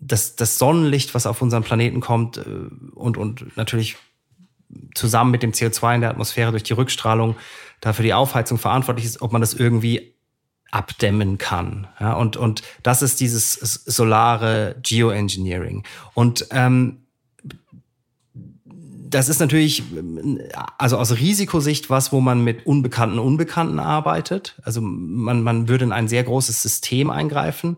das, 0.00 0.36
das 0.36 0.58
Sonnenlicht, 0.58 1.14
was 1.14 1.26
auf 1.26 1.42
unseren 1.42 1.62
Planeten 1.62 2.00
kommt 2.00 2.38
äh, 2.38 2.42
und, 2.94 3.16
und 3.16 3.56
natürlich 3.56 3.96
zusammen 4.94 5.30
mit 5.30 5.42
dem 5.42 5.52
CO2 5.52 5.96
in 5.96 6.00
der 6.00 6.10
Atmosphäre 6.10 6.50
durch 6.50 6.62
die 6.62 6.72
Rückstrahlung 6.72 7.36
dafür 7.80 8.04
die 8.04 8.14
Aufheizung 8.14 8.58
verantwortlich 8.58 9.04
ist, 9.04 9.22
ob 9.22 9.32
man 9.32 9.40
das 9.40 9.54
irgendwie 9.54 10.14
abdämmen 10.70 11.36
kann. 11.36 11.86
Ja, 12.00 12.14
und, 12.14 12.36
und 12.36 12.62
das 12.82 13.02
ist 13.02 13.20
dieses 13.20 13.52
solare 13.52 14.76
Geoengineering. 14.82 15.84
Und 16.14 16.46
ähm, 16.50 17.01
das 19.12 19.28
ist 19.28 19.40
natürlich, 19.40 19.82
also 20.78 20.98
aus 20.98 21.12
Risikosicht 21.12 21.90
was, 21.90 22.12
wo 22.12 22.20
man 22.20 22.42
mit 22.42 22.66
Unbekannten 22.66 23.18
Unbekannten 23.18 23.78
arbeitet. 23.78 24.60
Also 24.62 24.80
man, 24.80 25.42
man 25.42 25.68
würde 25.68 25.84
in 25.84 25.92
ein 25.92 26.08
sehr 26.08 26.24
großes 26.24 26.62
System 26.62 27.10
eingreifen 27.10 27.76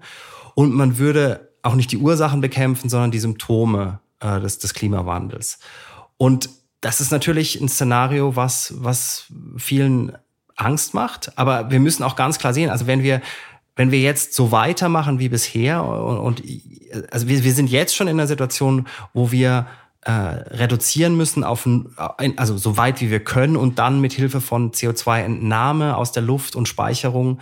und 0.54 0.72
man 0.72 0.98
würde 0.98 1.48
auch 1.62 1.74
nicht 1.74 1.90
die 1.92 1.98
Ursachen 1.98 2.40
bekämpfen, 2.40 2.88
sondern 2.88 3.10
die 3.10 3.18
Symptome 3.18 4.00
äh, 4.20 4.40
des, 4.40 4.58
des 4.58 4.74
Klimawandels. 4.74 5.58
Und 6.16 6.50
das 6.80 7.00
ist 7.00 7.10
natürlich 7.10 7.60
ein 7.60 7.68
Szenario, 7.68 8.36
was, 8.36 8.74
was 8.78 9.26
vielen 9.56 10.12
Angst 10.56 10.94
macht. 10.94 11.36
Aber 11.36 11.70
wir 11.70 11.80
müssen 11.80 12.02
auch 12.02 12.16
ganz 12.16 12.38
klar 12.38 12.54
sehen, 12.54 12.70
also 12.70 12.86
wenn 12.86 13.02
wir 13.02 13.20
wenn 13.76 13.90
wir 13.90 14.00
jetzt 14.00 14.34
so 14.34 14.52
weitermachen 14.52 15.18
wie 15.18 15.28
bisher 15.28 15.82
und, 15.82 16.18
und 16.18 16.42
also 17.10 17.26
wir, 17.26 17.42
wir 17.42 17.52
sind 17.52 17.68
jetzt 17.70 17.96
schon 17.96 18.06
in 18.06 18.20
einer 18.20 18.28
Situation, 18.28 18.86
wo 19.12 19.32
wir 19.32 19.66
äh, 20.04 20.10
reduzieren 20.10 21.16
müssen 21.16 21.44
auf 21.44 21.68
also 22.36 22.56
so 22.58 22.76
weit 22.76 23.00
wie 23.00 23.10
wir 23.10 23.20
können 23.20 23.56
und 23.56 23.78
dann 23.78 24.00
mit 24.00 24.12
Hilfe 24.12 24.40
von 24.40 24.72
CO2-Entnahme 24.72 25.96
aus 25.96 26.12
der 26.12 26.22
Luft 26.22 26.56
und 26.56 26.68
Speicherung 26.68 27.40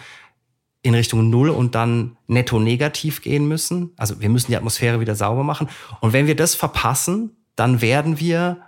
in 0.82 0.94
Richtung 0.94 1.30
Null 1.30 1.50
und 1.50 1.74
dann 1.74 2.16
netto 2.26 2.58
negativ 2.58 3.22
gehen 3.22 3.46
müssen. 3.46 3.90
Also 3.96 4.20
wir 4.20 4.28
müssen 4.28 4.50
die 4.50 4.56
Atmosphäre 4.56 5.00
wieder 5.00 5.14
sauber 5.14 5.44
machen. 5.44 5.68
Und 6.00 6.12
wenn 6.12 6.26
wir 6.26 6.36
das 6.36 6.54
verpassen, 6.54 7.36
dann 7.56 7.80
werden 7.80 8.18
wir 8.18 8.58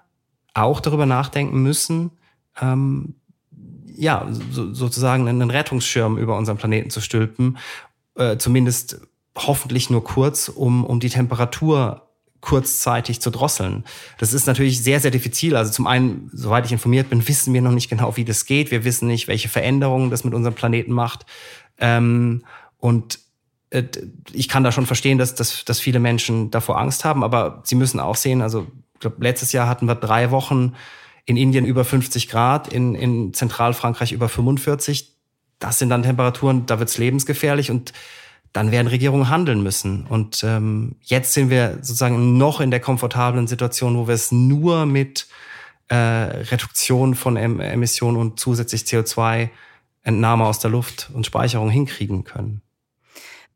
auch 0.54 0.80
darüber 0.80 1.06
nachdenken 1.06 1.62
müssen, 1.62 2.12
ähm, 2.60 3.14
ja, 3.96 4.26
so, 4.50 4.72
sozusagen 4.72 5.28
einen 5.28 5.50
Rettungsschirm 5.50 6.18
über 6.18 6.36
unseren 6.36 6.56
Planeten 6.56 6.90
zu 6.90 7.00
stülpen, 7.00 7.58
äh, 8.16 8.38
zumindest 8.38 9.00
hoffentlich 9.36 9.90
nur 9.90 10.04
kurz, 10.04 10.48
um, 10.48 10.84
um 10.84 11.00
die 11.00 11.10
Temperatur 11.10 12.03
kurzzeitig 12.44 13.22
zu 13.22 13.30
drosseln. 13.30 13.84
Das 14.18 14.34
ist 14.34 14.46
natürlich 14.46 14.82
sehr, 14.82 15.00
sehr 15.00 15.10
diffizil. 15.10 15.56
Also 15.56 15.72
zum 15.72 15.86
einen, 15.86 16.28
soweit 16.30 16.66
ich 16.66 16.72
informiert 16.72 17.08
bin, 17.08 17.26
wissen 17.28 17.54
wir 17.54 17.62
noch 17.62 17.72
nicht 17.72 17.88
genau, 17.88 18.18
wie 18.18 18.24
das 18.26 18.44
geht. 18.44 18.70
Wir 18.70 18.84
wissen 18.84 19.08
nicht, 19.08 19.28
welche 19.28 19.48
Veränderungen 19.48 20.10
das 20.10 20.24
mit 20.24 20.34
unserem 20.34 20.54
Planeten 20.54 20.92
macht. 20.92 21.24
Ähm, 21.78 22.44
und 22.76 23.18
äh, 23.70 23.84
ich 24.34 24.50
kann 24.50 24.62
da 24.62 24.72
schon 24.72 24.84
verstehen, 24.84 25.16
dass, 25.16 25.34
dass, 25.34 25.64
dass 25.64 25.80
viele 25.80 26.00
Menschen 26.00 26.50
davor 26.50 26.78
Angst 26.78 27.06
haben, 27.06 27.24
aber 27.24 27.62
sie 27.64 27.76
müssen 27.76 27.98
auch 27.98 28.16
sehen, 28.16 28.42
also 28.42 28.66
ich 28.92 29.00
glaube, 29.00 29.16
letztes 29.20 29.52
Jahr 29.52 29.66
hatten 29.66 29.86
wir 29.86 29.94
drei 29.94 30.30
Wochen 30.30 30.74
in 31.24 31.38
Indien 31.38 31.64
über 31.64 31.86
50 31.86 32.28
Grad, 32.28 32.68
in, 32.68 32.94
in 32.94 33.32
Zentralfrankreich 33.32 34.12
über 34.12 34.28
45. 34.28 35.14
Das 35.58 35.78
sind 35.78 35.88
dann 35.88 36.02
Temperaturen, 36.02 36.66
da 36.66 36.78
wird's 36.78 36.98
lebensgefährlich 36.98 37.70
und 37.70 37.94
dann 38.54 38.70
werden 38.70 38.86
Regierungen 38.86 39.28
handeln 39.28 39.62
müssen. 39.62 40.06
Und 40.06 40.42
ähm, 40.44 40.96
jetzt 41.02 41.34
sind 41.34 41.50
wir 41.50 41.78
sozusagen 41.82 42.38
noch 42.38 42.60
in 42.60 42.70
der 42.70 42.80
komfortablen 42.80 43.46
Situation, 43.46 43.98
wo 43.98 44.06
wir 44.06 44.14
es 44.14 44.32
nur 44.32 44.86
mit 44.86 45.26
äh, 45.88 45.96
Reduktion 45.96 47.14
von 47.14 47.36
em 47.36 47.60
Emissionen 47.60 48.16
und 48.16 48.40
zusätzlich 48.40 48.82
CO2-Entnahme 48.82 50.46
aus 50.46 50.60
der 50.60 50.70
Luft 50.70 51.10
und 51.12 51.26
Speicherung 51.26 51.68
hinkriegen 51.68 52.24
können 52.24 52.62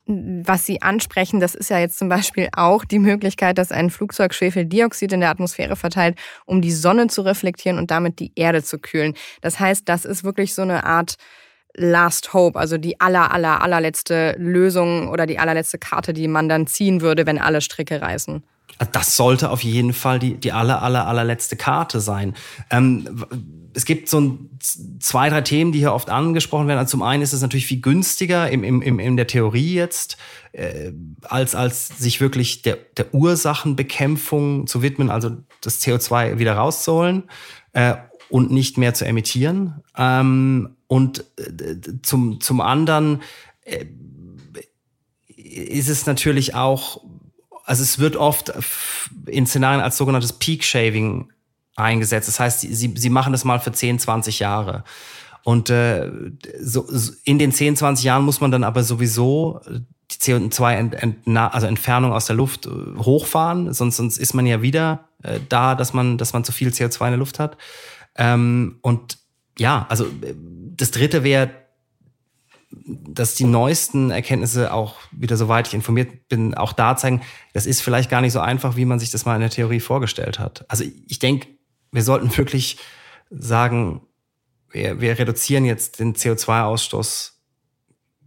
was 0.08 0.64
Sie 0.64 0.80
ansprechen, 0.80 1.38
das 1.38 1.54
ist 1.54 1.68
ja 1.68 1.78
jetzt 1.78 1.98
zum 1.98 2.08
Beispiel 2.08 2.48
auch 2.52 2.86
die 2.86 2.98
Möglichkeit, 2.98 3.58
dass 3.58 3.70
ein 3.70 3.90
Flugzeug 3.90 4.32
Schwefeldioxid 4.32 5.12
in 5.12 5.20
der 5.20 5.28
Atmosphäre 5.28 5.76
verteilt, 5.76 6.18
um 6.46 6.62
die 6.62 6.72
Sonne 6.72 7.08
zu 7.08 7.20
reflektieren 7.20 7.78
und 7.78 7.90
damit 7.90 8.18
die 8.18 8.32
Erde 8.34 8.62
zu 8.62 8.78
kühlen. 8.78 9.12
Das 9.42 9.60
heißt, 9.60 9.86
das 9.86 10.06
ist 10.06 10.24
wirklich 10.24 10.54
so 10.54 10.62
eine 10.62 10.84
Art 10.84 11.16
Last 11.78 12.32
Hope, 12.34 12.58
also 12.58 12.76
die 12.78 13.00
aller, 13.00 13.32
aller, 13.32 13.62
allerletzte 13.62 14.34
Lösung 14.38 15.08
oder 15.08 15.26
die 15.26 15.38
allerletzte 15.38 15.78
Karte, 15.78 16.12
die 16.12 16.28
man 16.28 16.48
dann 16.48 16.66
ziehen 16.66 17.00
würde, 17.00 17.26
wenn 17.26 17.38
alle 17.38 17.60
Stricke 17.60 18.02
reißen. 18.02 18.42
Das 18.92 19.16
sollte 19.16 19.50
auf 19.50 19.64
jeden 19.64 19.92
Fall 19.92 20.18
die, 20.18 20.34
die 20.34 20.52
aller, 20.52 20.82
aller, 20.82 21.06
allerletzte 21.06 21.56
Karte 21.56 22.00
sein. 22.00 22.34
Ähm, 22.70 23.24
es 23.74 23.84
gibt 23.84 24.08
so 24.08 24.20
ein, 24.20 24.50
zwei, 25.00 25.28
drei 25.28 25.40
Themen, 25.40 25.72
die 25.72 25.78
hier 25.80 25.92
oft 25.92 26.10
angesprochen 26.10 26.68
werden. 26.68 26.78
Also 26.78 26.92
zum 26.92 27.02
einen 27.02 27.22
ist 27.22 27.32
es 27.32 27.42
natürlich 27.42 27.66
viel 27.66 27.80
günstiger 27.80 28.50
im, 28.50 28.64
im, 28.64 28.82
im, 28.82 28.98
in 28.98 29.16
der 29.16 29.26
Theorie 29.26 29.74
jetzt, 29.74 30.16
äh, 30.52 30.92
als, 31.22 31.54
als 31.54 31.88
sich 31.88 32.20
wirklich 32.20 32.62
der, 32.62 32.78
der 32.96 33.12
Ursachenbekämpfung 33.14 34.66
zu 34.66 34.82
widmen, 34.82 35.10
also 35.10 35.30
das 35.60 35.80
CO2 35.80 36.38
wieder 36.38 36.54
rauszuholen 36.54 37.24
äh, 37.72 37.94
und 38.30 38.50
nicht 38.50 38.78
mehr 38.78 38.94
zu 38.94 39.04
emittieren. 39.04 39.82
Ähm, 39.96 40.76
und 40.88 41.24
äh, 41.36 41.76
zum, 42.02 42.40
zum 42.40 42.60
anderen 42.60 43.22
äh, 43.62 43.84
ist 45.36 45.88
es 45.88 46.06
natürlich 46.06 46.54
auch, 46.54 47.02
also 47.64 47.82
es 47.82 47.98
wird 47.98 48.16
oft 48.16 48.52
in 49.26 49.46
Szenarien 49.46 49.82
als 49.82 49.96
sogenanntes 49.96 50.32
Peak 50.32 50.64
Shaving 50.64 51.30
eingesetzt. 51.76 52.26
Das 52.26 52.40
heißt, 52.40 52.62
sie, 52.62 52.94
sie 52.96 53.10
machen 53.10 53.32
das 53.32 53.44
mal 53.44 53.60
für 53.60 53.70
10, 53.70 54.00
20 54.00 54.40
Jahre. 54.40 54.82
Und 55.44 55.70
äh, 55.70 56.10
so, 56.60 56.86
in 57.24 57.38
den 57.38 57.52
10, 57.52 57.76
20 57.76 58.04
Jahren 58.04 58.24
muss 58.24 58.40
man 58.40 58.50
dann 58.50 58.64
aber 58.64 58.82
sowieso 58.82 59.60
die 60.10 60.16
CO2 60.16 60.74
ent, 60.74 60.94
ent, 60.94 61.36
also 61.36 61.66
Entfernung 61.66 62.12
aus 62.12 62.26
der 62.26 62.36
Luft 62.36 62.66
äh, 62.66 62.70
hochfahren, 62.98 63.72
sonst, 63.74 63.96
sonst 63.96 64.16
ist 64.16 64.34
man 64.34 64.46
ja 64.46 64.62
wieder 64.62 65.08
äh, 65.22 65.38
da, 65.48 65.74
dass 65.74 65.92
man, 65.92 66.18
dass 66.18 66.32
man 66.32 66.44
zu 66.44 66.52
viel 66.52 66.70
CO2 66.70 67.04
in 67.04 67.10
der 67.12 67.18
Luft 67.18 67.38
hat. 67.38 67.58
Ähm, 68.16 68.78
und 68.80 69.18
ja, 69.58 69.86
also 69.88 70.06
äh, 70.06 70.34
das 70.76 70.90
dritte 70.90 71.24
wäre, 71.24 71.50
dass 72.70 73.34
die 73.34 73.44
neuesten 73.44 74.10
Erkenntnisse 74.10 74.72
auch 74.72 74.96
wieder, 75.10 75.36
soweit 75.36 75.68
ich 75.68 75.74
informiert 75.74 76.28
bin, 76.28 76.54
auch 76.54 76.72
da 76.72 76.96
zeigen, 76.96 77.22
das 77.52 77.66
ist 77.66 77.80
vielleicht 77.80 78.10
gar 78.10 78.20
nicht 78.20 78.32
so 78.32 78.40
einfach, 78.40 78.76
wie 78.76 78.84
man 78.84 78.98
sich 78.98 79.10
das 79.10 79.24
mal 79.24 79.34
in 79.34 79.40
der 79.40 79.50
Theorie 79.50 79.80
vorgestellt 79.80 80.38
hat. 80.38 80.64
Also 80.68 80.84
ich 81.08 81.18
denke, 81.18 81.48
wir 81.92 82.02
sollten 82.02 82.36
wirklich 82.36 82.78
sagen, 83.30 84.02
wir, 84.70 85.00
wir 85.00 85.18
reduzieren 85.18 85.64
jetzt 85.64 85.98
den 85.98 86.14
CO2-Ausstoß 86.14 87.32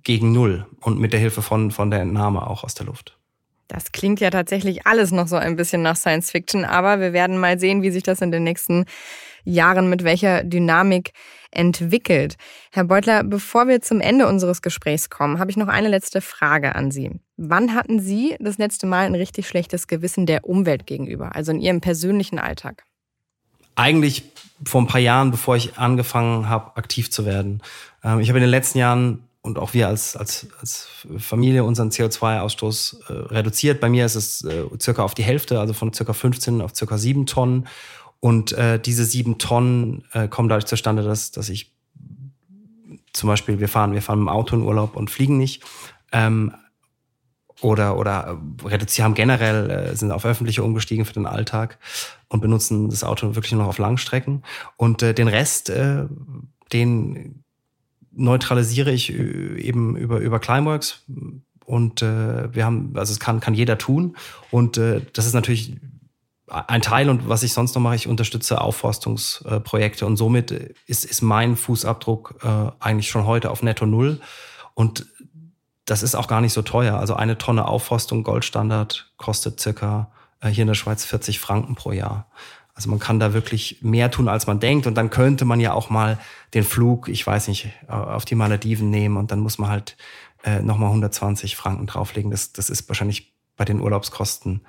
gegen 0.03 0.31
Null 0.31 0.65
und 0.79 0.99
mit 0.99 1.13
der 1.13 1.19
Hilfe 1.19 1.43
von, 1.43 1.69
von 1.69 1.91
der 1.91 2.01
Entnahme 2.01 2.47
auch 2.47 2.63
aus 2.63 2.73
der 2.73 2.87
Luft. 2.87 3.17
Das 3.67 3.91
klingt 3.91 4.19
ja 4.19 4.31
tatsächlich 4.31 4.85
alles 4.85 5.11
noch 5.11 5.27
so 5.27 5.37
ein 5.37 5.55
bisschen 5.55 5.81
nach 5.81 5.95
Science 5.95 6.31
Fiction, 6.31 6.65
aber 6.65 6.99
wir 6.99 7.13
werden 7.13 7.37
mal 7.37 7.59
sehen, 7.59 7.83
wie 7.83 7.91
sich 7.91 8.03
das 8.03 8.21
in 8.21 8.31
den 8.31 8.43
nächsten 8.43 8.85
Jahren 9.43 9.89
mit 9.89 10.03
welcher 10.03 10.43
Dynamik 10.43 11.11
entwickelt. 11.51 12.35
Herr 12.71 12.85
Beutler, 12.85 13.23
bevor 13.23 13.67
wir 13.67 13.81
zum 13.81 13.99
Ende 14.01 14.27
unseres 14.27 14.61
Gesprächs 14.61 15.09
kommen, 15.09 15.39
habe 15.39 15.51
ich 15.51 15.57
noch 15.57 15.67
eine 15.67 15.89
letzte 15.89 16.21
Frage 16.21 16.75
an 16.75 16.91
Sie. 16.91 17.11
Wann 17.37 17.75
hatten 17.75 17.99
Sie 17.99 18.35
das 18.39 18.57
letzte 18.57 18.87
Mal 18.87 19.05
ein 19.05 19.15
richtig 19.15 19.47
schlechtes 19.47 19.87
Gewissen 19.87 20.25
der 20.25 20.45
Umwelt 20.45 20.85
gegenüber, 20.85 21.35
also 21.35 21.51
in 21.51 21.59
Ihrem 21.59 21.81
persönlichen 21.81 22.39
Alltag? 22.39 22.83
Eigentlich 23.75 24.23
vor 24.63 24.81
ein 24.81 24.87
paar 24.87 25.01
Jahren, 25.01 25.31
bevor 25.31 25.55
ich 25.55 25.77
angefangen 25.77 26.47
habe, 26.47 26.77
aktiv 26.77 27.11
zu 27.11 27.25
werden. 27.25 27.61
Ähm, 28.03 28.19
ich 28.19 28.29
habe 28.29 28.39
in 28.39 28.43
den 28.43 28.49
letzten 28.49 28.77
Jahren 28.77 29.23
und 29.41 29.57
auch 29.57 29.73
wir 29.73 29.87
als, 29.87 30.15
als, 30.15 30.47
als 30.59 30.87
Familie 31.17 31.63
unseren 31.63 31.89
CO2-Ausstoß 31.89 33.09
äh, 33.09 33.13
reduziert. 33.33 33.79
Bei 33.79 33.89
mir 33.89 34.05
ist 34.05 34.15
es 34.15 34.43
äh, 34.43 34.65
circa 34.79 35.03
auf 35.03 35.15
die 35.15 35.23
Hälfte, 35.23 35.59
also 35.59 35.73
von 35.73 35.93
circa 35.93 36.13
15 36.13 36.61
auf 36.61 36.75
circa 36.75 36.97
7 36.97 37.25
Tonnen. 37.25 37.67
Und 38.21 38.53
äh, 38.53 38.79
diese 38.79 39.03
sieben 39.03 39.39
Tonnen 39.39 40.05
äh, 40.13 40.27
kommen 40.29 40.47
dadurch 40.47 40.67
zustande, 40.67 41.03
dass, 41.03 41.31
dass 41.31 41.49
ich 41.49 41.73
zum 43.13 43.27
Beispiel, 43.27 43.59
wir 43.59 43.67
fahren, 43.67 43.93
wir 43.93 44.01
fahren 44.01 44.19
im 44.19 44.29
Auto 44.29 44.55
in 44.55 44.61
Urlaub 44.61 44.95
und 44.95 45.09
fliegen 45.09 45.37
nicht. 45.37 45.63
Ähm, 46.13 46.53
oder 47.61 47.97
oder 47.97 48.39
äh, 48.63 48.67
reduzieren 48.67 49.05
haben 49.05 49.13
generell 49.13 49.69
äh, 49.69 49.95
sind 49.95 50.11
auf 50.11 50.25
öffentliche 50.25 50.63
umgestiegen 50.63 51.05
für 51.05 51.13
den 51.13 51.25
Alltag 51.25 51.77
und 52.27 52.41
benutzen 52.41 52.89
das 52.89 53.03
Auto 53.03 53.35
wirklich 53.35 53.51
nur 53.51 53.61
noch 53.61 53.69
auf 53.69 53.77
Langstrecken 53.77 54.43
und 54.77 55.03
äh, 55.03 55.13
den 55.13 55.27
Rest 55.27 55.69
äh, 55.69 56.05
den 56.73 57.43
neutralisiere 58.11 58.91
ich 58.91 59.13
äh, 59.13 59.61
eben 59.61 59.95
über 59.95 60.19
über 60.19 60.39
Climeworks 60.39 61.03
und 61.65 62.01
äh, 62.01 62.53
wir 62.53 62.65
haben 62.65 62.93
also 62.95 63.13
es 63.13 63.19
kann 63.19 63.39
kann 63.39 63.53
jeder 63.53 63.77
tun 63.77 64.17
und 64.49 64.77
äh, 64.77 65.01
das 65.13 65.27
ist 65.27 65.33
natürlich 65.33 65.77
ein 66.51 66.81
Teil 66.81 67.09
und 67.09 67.29
was 67.29 67.43
ich 67.43 67.53
sonst 67.53 67.75
noch 67.75 67.81
mache, 67.81 67.95
ich 67.95 68.07
unterstütze 68.07 68.59
Aufforstungsprojekte 68.61 70.05
und 70.05 70.17
somit 70.17 70.51
ist, 70.51 71.05
ist 71.05 71.21
mein 71.21 71.55
Fußabdruck 71.55 72.35
äh, 72.43 72.71
eigentlich 72.79 73.09
schon 73.09 73.25
heute 73.25 73.51
auf 73.51 73.63
netto 73.63 73.85
null 73.85 74.19
und 74.73 75.05
das 75.85 76.03
ist 76.03 76.15
auch 76.15 76.27
gar 76.27 76.41
nicht 76.41 76.53
so 76.53 76.61
teuer. 76.61 76.97
Also 76.97 77.15
eine 77.15 77.37
Tonne 77.37 77.67
Aufforstung 77.67 78.23
Goldstandard 78.23 79.11
kostet 79.17 79.59
circa 79.59 80.11
äh, 80.39 80.49
hier 80.49 80.63
in 80.63 80.67
der 80.67 80.75
Schweiz 80.75 81.05
40 81.05 81.39
Franken 81.39 81.75
pro 81.75 81.91
Jahr. 81.91 82.29
Also 82.73 82.89
man 82.89 82.99
kann 82.99 83.19
da 83.19 83.33
wirklich 83.33 83.79
mehr 83.81 84.09
tun, 84.11 84.27
als 84.27 84.47
man 84.47 84.59
denkt. 84.59 84.87
Und 84.87 84.95
dann 84.95 85.09
könnte 85.09 85.45
man 85.45 85.59
ja 85.59 85.73
auch 85.73 85.89
mal 85.89 86.17
den 86.53 86.63
Flug, 86.63 87.09
ich 87.09 87.25
weiß 87.25 87.47
nicht, 87.47 87.69
auf 87.87 88.25
die 88.25 88.35
Malediven 88.35 88.89
nehmen 88.89 89.17
und 89.17 89.31
dann 89.31 89.39
muss 89.39 89.57
man 89.57 89.69
halt 89.69 89.97
äh, 90.43 90.61
nochmal 90.61 90.89
120 90.89 91.55
Franken 91.55 91.87
drauflegen. 91.87 92.31
Das, 92.31 92.53
das 92.53 92.69
ist 92.69 92.87
wahrscheinlich 92.87 93.30
bei 93.61 93.65
den 93.65 93.79
Urlaubskosten 93.79 94.61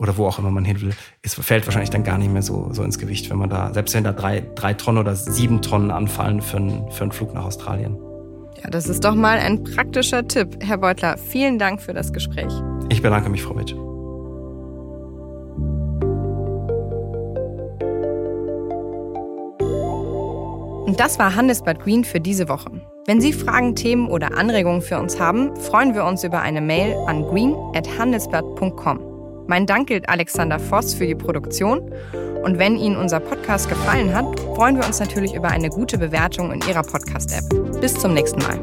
oder 0.00 0.16
wo 0.16 0.26
auch 0.26 0.40
immer 0.40 0.50
man 0.50 0.64
hin 0.64 0.80
will, 0.80 0.94
es 1.22 1.34
fällt 1.34 1.64
wahrscheinlich 1.64 1.90
dann 1.90 2.02
gar 2.02 2.18
nicht 2.18 2.32
mehr 2.32 2.42
so, 2.42 2.70
so 2.72 2.82
ins 2.82 2.98
Gewicht, 2.98 3.30
wenn 3.30 3.38
man 3.38 3.48
da, 3.48 3.72
selbst 3.72 3.94
wenn 3.94 4.02
da 4.02 4.10
drei, 4.10 4.44
drei 4.56 4.74
Tonnen 4.74 4.98
oder 4.98 5.14
sieben 5.14 5.62
Tonnen 5.62 5.92
anfallen 5.92 6.42
für 6.42 6.56
einen, 6.56 6.90
für 6.90 7.04
einen 7.04 7.12
Flug 7.12 7.34
nach 7.34 7.44
Australien. 7.44 7.96
Ja, 8.60 8.68
das 8.68 8.88
ist 8.88 9.04
doch 9.04 9.14
mal 9.14 9.38
ein 9.38 9.62
praktischer 9.62 10.26
Tipp. 10.26 10.56
Herr 10.60 10.78
Beutler, 10.78 11.18
vielen 11.18 11.60
Dank 11.60 11.80
für 11.80 11.94
das 11.94 12.12
Gespräch. 12.12 12.52
Ich 12.88 13.00
bedanke 13.00 13.28
mich, 13.30 13.44
Frau 13.44 13.56
Witt. 13.56 13.74
Und 20.88 20.98
das 20.98 21.20
war 21.20 21.36
Handelsblatt 21.36 21.78
Green 21.78 22.02
für 22.02 22.18
diese 22.18 22.48
Woche. 22.48 22.72
Wenn 23.04 23.20
Sie 23.20 23.32
Fragen, 23.32 23.74
Themen 23.74 24.08
oder 24.08 24.38
Anregungen 24.38 24.80
für 24.80 24.98
uns 24.98 25.18
haben, 25.18 25.56
freuen 25.56 25.92
wir 25.94 26.04
uns 26.04 26.22
über 26.22 26.40
eine 26.40 26.60
Mail 26.60 26.94
an 27.08 27.22
green.handelsblatt.com. 27.22 29.44
Mein 29.48 29.66
Dank 29.66 29.88
gilt 29.88 30.08
Alexander 30.08 30.60
Voss 30.60 30.94
für 30.94 31.08
die 31.08 31.16
Produktion. 31.16 31.92
Und 32.44 32.60
wenn 32.60 32.76
Ihnen 32.76 32.96
unser 32.96 33.18
Podcast 33.18 33.68
gefallen 33.68 34.14
hat, 34.14 34.38
freuen 34.54 34.76
wir 34.76 34.86
uns 34.86 35.00
natürlich 35.00 35.34
über 35.34 35.48
eine 35.48 35.68
gute 35.68 35.98
Bewertung 35.98 36.52
in 36.52 36.60
Ihrer 36.60 36.82
Podcast-App. 36.82 37.80
Bis 37.80 37.94
zum 37.94 38.14
nächsten 38.14 38.40
Mal. 38.40 38.60